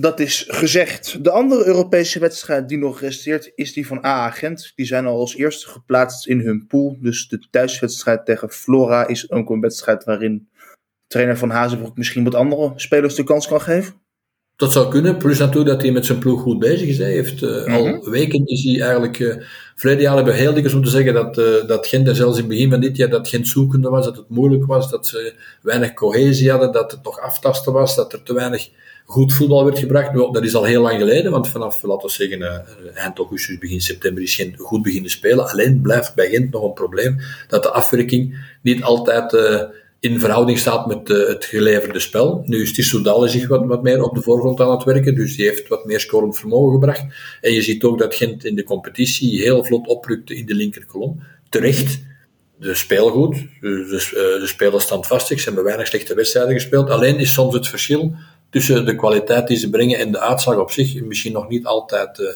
Dat 0.00 0.20
is 0.20 0.44
gezegd. 0.48 1.24
De 1.24 1.30
andere 1.30 1.64
Europese 1.66 2.18
wedstrijd 2.18 2.68
die 2.68 2.78
nog 2.78 3.00
resteert 3.00 3.52
is 3.54 3.72
die 3.72 3.86
van 3.86 4.04
AA 4.04 4.30
Gent. 4.30 4.72
Die 4.74 4.86
zijn 4.86 5.06
al 5.06 5.18
als 5.18 5.36
eerste 5.36 5.68
geplaatst 5.68 6.26
in 6.26 6.40
hun 6.40 6.66
pool. 6.66 6.96
Dus 7.00 7.28
de 7.28 7.46
thuiswedstrijd 7.50 8.24
tegen 8.24 8.50
Flora 8.50 9.06
is 9.06 9.30
ook 9.30 9.50
een 9.50 9.60
wedstrijd 9.60 10.04
waarin 10.04 10.48
trainer 11.06 11.38
van 11.38 11.50
Hazenbroek 11.50 11.96
misschien 11.96 12.24
wat 12.24 12.34
andere 12.34 12.72
spelers 12.76 13.14
de 13.14 13.24
kans 13.24 13.48
kan 13.48 13.60
geven. 13.60 13.94
Dat 14.58 14.72
zou 14.72 14.88
kunnen, 14.88 15.16
plus 15.16 15.38
natuurlijk 15.38 15.70
dat 15.70 15.82
hij 15.82 15.90
met 15.90 16.06
zijn 16.06 16.18
ploeg 16.18 16.40
goed 16.40 16.58
bezig 16.58 16.88
is. 16.88 16.98
Hij 16.98 17.12
heeft 17.12 17.42
uh, 17.42 17.50
mm-hmm. 17.50 17.74
al 17.74 18.10
weken 18.10 18.46
is 18.46 18.64
hij 18.64 18.80
eigenlijk. 18.80 19.18
Uh, 19.18 19.36
verleden 19.74 20.02
jaar 20.02 20.14
hebben 20.14 20.32
we 20.32 20.38
heel 20.38 20.52
dikwijls 20.52 20.74
om 20.74 20.84
te 20.84 20.90
zeggen 20.90 21.14
dat, 21.14 21.38
uh, 21.38 21.66
dat 21.66 21.86
Gent, 21.86 22.08
en 22.08 22.16
zelfs 22.16 22.34
in 22.34 22.42
het 22.42 22.52
begin 22.52 22.70
van 22.70 22.80
dit 22.80 22.96
jaar, 22.96 23.08
dat 23.08 23.28
Gent 23.28 23.48
zoekende 23.48 23.88
was, 23.88 24.04
dat 24.04 24.16
het 24.16 24.28
moeilijk 24.28 24.66
was, 24.66 24.90
dat 24.90 25.06
ze 25.06 25.34
weinig 25.62 25.94
cohesie 25.94 26.50
hadden, 26.50 26.72
dat 26.72 26.90
het 26.90 27.04
nog 27.04 27.20
aftasten 27.20 27.72
was, 27.72 27.96
dat 27.96 28.12
er 28.12 28.22
te 28.22 28.34
weinig 28.34 28.68
goed 29.04 29.32
voetbal 29.32 29.64
werd 29.64 29.78
gebracht. 29.78 30.12
Nu, 30.12 30.28
dat 30.32 30.44
is 30.44 30.54
al 30.54 30.64
heel 30.64 30.82
lang 30.82 30.98
geleden, 30.98 31.30
want 31.30 31.48
vanaf, 31.48 31.82
laten 31.82 32.08
we 32.08 32.14
zeggen, 32.14 32.64
eind 32.94 33.18
augustus, 33.18 33.58
begin 33.58 33.80
september 33.80 34.22
is 34.22 34.34
Gent 34.34 34.54
goed 34.56 34.82
beginnen 34.82 35.10
spelen. 35.10 35.50
Alleen 35.50 35.80
blijft 35.80 36.14
bij 36.14 36.28
Gent 36.28 36.50
nog 36.50 36.62
een 36.62 36.72
probleem 36.72 37.20
dat 37.48 37.62
de 37.62 37.70
afwerking 37.70 38.38
niet 38.62 38.82
altijd 38.82 39.32
in 40.00 40.20
verhouding 40.20 40.58
staat 40.58 40.86
met 40.86 41.08
uh, 41.08 41.26
het 41.26 41.44
geleverde 41.44 42.00
spel. 42.00 42.42
Nu 42.46 42.62
is 42.62 42.72
Tissoudal 42.72 43.28
zich 43.28 43.48
wat, 43.48 43.82
meer 43.82 44.02
op 44.02 44.14
de 44.14 44.22
voorgrond 44.22 44.60
aan 44.60 44.70
het 44.70 44.84
werken, 44.84 45.14
dus 45.14 45.36
die 45.36 45.46
heeft 45.46 45.68
wat 45.68 45.84
meer 45.84 46.00
scorend 46.00 46.38
vermogen 46.38 46.72
gebracht. 46.72 47.04
En 47.40 47.52
je 47.52 47.62
ziet 47.62 47.84
ook 47.84 47.98
dat 47.98 48.14
Gent 48.14 48.44
in 48.44 48.56
de 48.56 48.64
competitie 48.64 49.42
heel 49.42 49.64
vlot 49.64 49.86
oprukte 49.86 50.36
in 50.36 50.46
de 50.46 50.54
linkerkolom. 50.54 51.22
Terecht, 51.48 52.00
de 52.58 52.74
speelgoed, 52.74 53.34
de, 53.34 53.68
de, 53.90 54.36
de 54.40 54.46
spelers 54.46 54.84
standvastig, 54.84 55.38
ze 55.38 55.44
hebben 55.44 55.64
weinig 55.64 55.86
slechte 55.86 56.14
wedstrijden 56.14 56.52
gespeeld. 56.52 56.90
Alleen 56.90 57.18
is 57.18 57.32
soms 57.32 57.54
het 57.54 57.68
verschil 57.68 58.14
tussen 58.50 58.86
de 58.86 58.94
kwaliteit 58.94 59.48
die 59.48 59.56
ze 59.56 59.70
brengen 59.70 59.98
en 59.98 60.12
de 60.12 60.20
uitslag 60.20 60.56
op 60.56 60.70
zich 60.70 61.02
misschien 61.02 61.32
nog 61.32 61.48
niet 61.48 61.64
altijd 61.64 62.18
uh, 62.18 62.28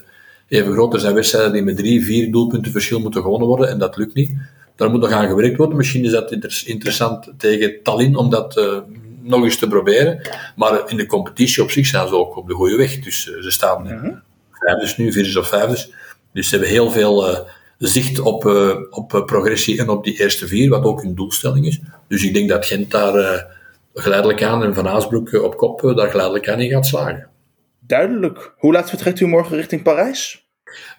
even 0.49 0.73
groot. 0.73 0.95
Er 0.95 1.01
zijn 1.01 1.15
wedstrijden 1.15 1.53
die 1.53 1.63
met 1.63 1.77
drie, 1.77 2.05
vier 2.05 2.33
doelpunten 2.33 2.73
verschil 2.73 3.01
moeten 3.01 3.23
gewonnen 3.23 3.49
worden 3.49 3.69
en 3.69 3.79
dat 3.79 3.97
lukt 3.97 4.15
niet. 4.15 4.31
Daar 4.77 4.91
moet 4.91 5.01
nog 5.01 5.11
aan 5.11 5.29
gewerkt 5.29 5.57
worden. 5.57 5.77
Misschien 5.77 6.05
is 6.05 6.11
dat 6.11 6.33
interessant 6.65 7.33
tegen 7.37 7.83
Tallinn 7.83 8.17
om 8.17 8.31
dat 8.31 8.57
uh, 8.57 8.79
nog 9.21 9.45
eens 9.45 9.59
te 9.59 9.69
proberen. 9.69 10.21
Maar 10.57 10.91
in 10.91 10.97
de 10.97 11.07
competitie 11.07 11.63
op 11.63 11.71
zich 11.71 11.87
zijn 11.87 12.09
ze 12.09 12.17
ook 12.17 12.37
op 12.37 12.49
de 12.49 12.55
goede 12.55 12.77
weg. 12.77 12.99
Dus 12.99 13.27
uh, 13.27 13.43
ze 13.43 13.51
staan 13.51 13.83
mm 13.83 13.99
-hmm. 13.99 14.23
vijfdes 14.53 14.97
nu, 14.97 15.13
vierde 15.13 15.39
of 15.39 15.49
vijfdes. 15.49 15.93
Dus 16.33 16.49
ze 16.49 16.55
hebben 16.55 16.73
heel 16.75 16.91
veel 16.91 17.31
uh, 17.31 17.39
zicht 17.79 18.19
op, 18.19 18.45
op 18.91 19.23
progressie 19.27 19.79
en 19.79 19.89
op 19.89 20.05
die 20.05 20.21
eerste 20.21 20.47
vier, 20.47 20.71
wat 20.71 20.85
ook 20.85 21.03
hun 21.03 21.15
doelstelling 21.15 21.67
is. 21.67 21.81
Dus 22.09 22.25
ik 22.25 22.35
denk 22.35 22.49
dat 22.49 22.67
Gent 22.67 22.91
daar 22.91 23.47
geleidelijk 23.95 24.43
aan 24.43 24.65
en 24.65 24.75
Van 24.75 24.89
Aasbroek 24.89 25.33
op 25.33 25.57
kop 25.57 25.93
daar 25.97 26.11
geleidelijk 26.11 26.49
aan 26.49 26.61
in 26.61 26.71
gaat 26.71 26.87
slagen. 26.87 27.29
Duidelijk. 27.87 28.55
Hoe 28.57 28.73
laat 28.73 28.89
vertrekt 28.89 29.21
u 29.21 29.27
morgen 29.27 29.57
richting 29.57 29.83
Parijs? 29.83 30.42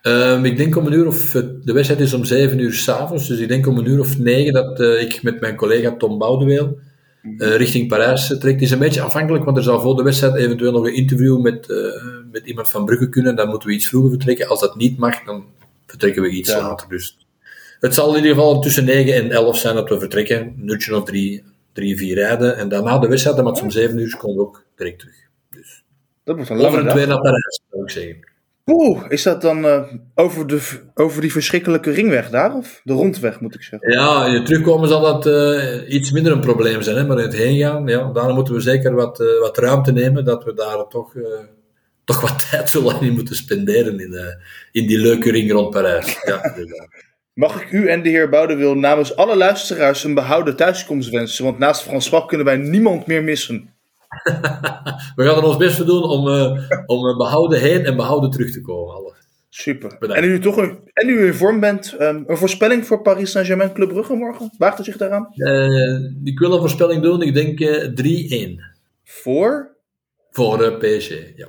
Um, 0.04 0.46
ik 0.46 0.58
denk 0.58 0.76
om 0.76 0.86
een 0.86 0.94
uur 0.94 1.08
of. 1.08 1.32
De 1.64 1.74
wedstrijd 1.74 2.02
is 2.02 2.14
om 2.14 2.24
zeven 2.24 2.60
uur 2.60 2.74
s'avonds, 2.74 3.28
dus 3.28 3.40
ik 3.40 3.48
denk 3.48 3.68
om 3.68 3.78
een 3.78 3.90
uur 3.90 4.00
of 4.00 4.18
negen 4.18 4.54
dat 4.54 4.80
uh, 4.80 5.02
ik 5.02 5.24
met 5.24 5.40
mijn 5.40 5.56
collega 5.56 5.96
Tom 5.96 6.18
Boudeweel 6.18 6.78
uh, 7.24 7.56
richting 7.56 7.88
Parijs 7.88 8.28
trek. 8.28 8.54
Het 8.54 8.62
is 8.62 8.72
een 8.72 8.80
beetje 8.80 9.02
afhankelijk, 9.02 9.46
want 9.46 9.58
er 9.58 9.64
zal 9.64 9.82
voor 9.82 9.96
de 9.96 10.04
wedstrijd 10.04 10.36
eventueel 10.36 10.72
nog 10.72 10.86
een 10.86 10.96
interview 10.96 11.42
met, 11.42 11.70
uh, 11.70 12.04
met 12.32 12.46
iemand 12.46 12.70
van 12.70 12.86
Brugge 12.86 13.10
kunnen. 13.10 13.36
Dan 13.36 13.50
moeten 13.50 13.70
we 13.70 13.76
iets 13.76 13.88
vroeger 13.88 14.10
vertrekken. 14.10 14.48
Als 14.48 14.60
dat 14.60 14.76
niet 14.76 14.98
mag, 14.98 15.24
dan 15.24 15.46
vertrekken 15.86 16.22
we 16.22 16.30
iets 16.30 16.50
ja. 16.50 16.62
later. 16.62 16.90
Dus 16.90 17.18
het 17.80 17.94
zal 17.94 18.10
in 18.10 18.16
ieder 18.16 18.36
geval 18.36 18.62
tussen 18.62 18.86
9 18.86 19.14
en 19.14 19.32
11 19.32 19.58
zijn 19.58 19.76
dat 19.76 19.90
we 19.90 20.00
vertrekken. 20.00 20.40
Een 20.40 20.70
uurtje 20.70 20.96
of 20.96 21.04
drie, 21.04 21.44
drie, 21.74 21.98
vier 21.98 22.16
rijden. 22.16 22.58
En 22.58 22.70
daarna 22.70 23.00
de 23.00 23.08
wedstrijd, 23.08 23.38
dan 23.38 23.62
om 23.62 23.72
7 23.72 23.98
uur 23.98 24.18
komen 24.18 24.36
we 24.36 24.42
ook 24.42 24.66
direct 24.76 25.00
terug. 25.00 25.16
Dus 25.50 25.84
dat 26.24 26.36
wordt 26.36 26.50
een 26.50 26.60
over 26.60 26.80
een 26.80 26.90
twee 26.90 27.06
naar 27.06 27.22
Parijs, 27.22 27.62
zou 27.70 27.84
ik 27.84 27.90
zeggen. 27.90 28.33
Oeh, 28.66 29.06
is 29.08 29.24
dat 29.24 29.42
dan 29.42 29.66
uh, 29.66 29.84
over, 30.16 30.48
de, 30.48 30.62
over 30.94 31.22
die 31.22 31.32
verschrikkelijke 31.32 31.92
ringweg 31.92 32.30
daar? 32.30 32.56
Of 32.56 32.82
de 32.84 32.94
rondweg, 32.94 33.40
moet 33.40 33.56
ik 33.56 33.62
zeggen? 33.62 33.92
Ja, 33.92 34.32
het 34.32 34.46
terugkomen 34.46 34.88
zal 34.88 35.02
dat 35.02 35.26
uh, 35.26 35.94
iets 35.94 36.12
minder 36.12 36.32
een 36.32 36.40
probleem 36.40 36.82
zijn. 36.82 36.96
Hè? 36.96 37.06
Maar 37.06 37.18
in 37.18 37.24
het 37.24 37.36
heen 37.36 37.60
gaan, 37.60 37.88
ja, 37.88 38.12
daarom 38.12 38.36
moeten 38.36 38.54
we 38.54 38.60
zeker 38.60 38.94
wat, 38.94 39.20
uh, 39.20 39.40
wat 39.40 39.58
ruimte 39.58 39.92
nemen. 39.92 40.26
Dat 40.26 40.44
we 40.44 40.54
daar 40.54 40.88
toch, 40.88 41.14
toch 42.04 42.22
wat 42.22 42.46
tijd 42.50 42.70
zullen 42.70 43.02
in 43.02 43.14
moeten 43.14 43.36
spenderen 43.36 44.00
in, 44.00 44.38
in 44.72 44.88
die 44.88 45.00
leuke 45.00 45.32
ring 45.32 45.52
rond 45.52 45.70
Parijs. 45.70 46.20
Ja, 46.24 46.42
Mag 47.34 47.62
ik 47.62 47.72
u 47.72 47.88
en 47.88 48.04
de 48.04 48.10
heer 48.10 48.30
Boudewil 48.30 48.76
namens 48.76 49.16
alle 49.16 49.36
luisteraars 49.36 50.04
een 50.04 50.14
behouden 50.14 50.56
thuiskomst 50.56 51.10
wensen? 51.10 51.44
Want 51.44 51.58
naast 51.58 51.82
François 51.82 52.26
kunnen 52.26 52.46
wij 52.46 52.58
niemand 52.58 53.08
meer 53.08 53.24
missen. 53.24 53.73
We 55.16 55.24
gaan 55.26 55.38
er 55.38 55.44
ons 55.44 55.58
best 55.58 55.76
voor 55.76 55.86
doen 55.86 56.04
om, 56.04 56.28
uh, 56.28 56.70
om 56.86 57.18
behouden 57.18 57.60
heen 57.60 57.86
en 57.86 57.96
behouden 57.96 58.30
terug 58.30 58.52
te 58.52 58.62
komen. 58.62 58.96
Alle. 58.96 59.14
Super. 59.56 59.96
Bedankt. 60.00 60.24
En 60.24 60.30
u 60.30 60.40
toch 60.40 60.58
een, 60.58 60.80
en 60.94 61.10
u 61.10 61.26
in 61.26 61.34
vorm 61.34 61.60
bent, 61.60 61.96
um, 62.02 62.24
een 62.28 62.38
voorspelling 62.38 62.88
voor 62.88 63.02
Paris 63.02 63.32
Saint-Germain 63.32 63.74
Club 63.74 63.90
Brugge 63.90 64.14
morgen? 64.14 64.52
Waagt 64.58 64.80
u 64.80 64.84
zich 64.84 64.98
daaraan? 64.98 65.30
Uh, 65.36 66.10
ik 66.24 66.40
wil 66.40 66.54
een 66.54 66.60
voorspelling 66.60 67.02
doen. 67.02 67.22
Ik 67.22 67.34
denk 67.34 67.60
uh, 67.60 68.50
3-1. 68.50 68.60
Voor? 69.04 69.76
Voor 70.32 70.78
PSG, 70.78 71.10
ja. 71.36 71.48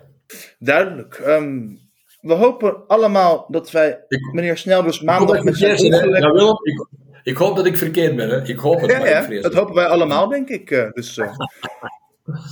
Duidelijk. 0.58 1.22
Um, 1.26 1.80
we 2.20 2.32
hopen 2.32 2.86
allemaal 2.86 3.46
dat 3.48 3.70
wij 3.70 4.04
ik, 4.08 4.32
meneer 4.32 4.56
Snelders 4.56 5.00
maandag 5.00 5.42
met 5.42 5.56
zijn 5.56 5.72
ongeluk... 5.72 6.22
ja, 6.22 6.30
Willem, 6.30 6.58
ik, 6.62 6.86
ik, 7.22 7.36
hoop 7.36 7.56
dat 7.56 7.66
ik 7.66 7.76
verkeerd 7.76 8.16
ben. 8.16 8.28
Hè. 8.28 8.46
Ik 8.46 8.58
hoop 8.58 8.80
het, 8.80 8.90
ja, 8.90 9.28
ja, 9.28 9.40
dat 9.40 9.54
hopen 9.54 9.74
wij 9.74 9.86
allemaal, 9.86 10.28
denk 10.28 10.48
ik. 10.48 10.90
dus... 10.94 11.18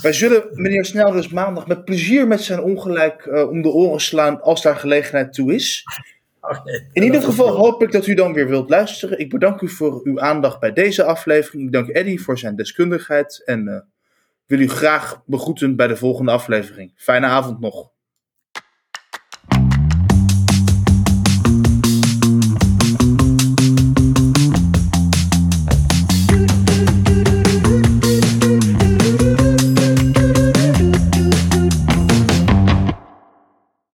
Wij 0.03 0.13
zullen 0.13 0.45
meneer 0.53 0.85
Snel 0.85 1.13
dus 1.13 1.29
maandag 1.29 1.67
met 1.67 1.85
plezier 1.85 2.27
met 2.27 2.41
zijn 2.41 2.61
ongelijk 2.61 3.27
uh, 3.27 3.49
om 3.49 3.63
de 3.63 3.69
oren 3.69 4.01
slaan 4.01 4.43
als 4.43 4.63
daar 4.63 4.77
gelegenheid 4.77 5.33
toe 5.33 5.55
is. 5.55 5.85
Okay, 6.41 6.89
In 6.93 7.03
ieder 7.03 7.23
geval 7.23 7.49
hoop 7.49 7.83
ik 7.83 7.93
dat 7.93 8.07
u 8.07 8.15
dan 8.15 8.33
weer 8.33 8.49
wilt 8.49 8.71
luisteren. 8.71 9.19
Ik 9.19 9.31
bedank 9.31 9.61
u 9.61 9.69
voor 9.69 10.01
uw 10.05 10.21
aandacht 10.21 10.61
bij 10.61 10.73
deze 10.73 11.05
aflevering. 11.05 11.65
Ik 11.65 11.73
dank 11.73 11.89
Eddy 11.89 12.19
voor 12.19 12.39
zijn 12.39 12.57
deskundigheid 12.57 13.43
en 13.45 13.69
uh, 13.69 13.79
wil 14.47 14.61
u 14.61 14.69
graag 14.69 15.23
begroeten 15.27 15.77
bij 15.77 15.87
de 15.87 15.97
volgende 15.97 16.31
aflevering. 16.31 16.93
Fijne 16.97 17.27
avond 17.27 17.61
nog. 17.61 17.92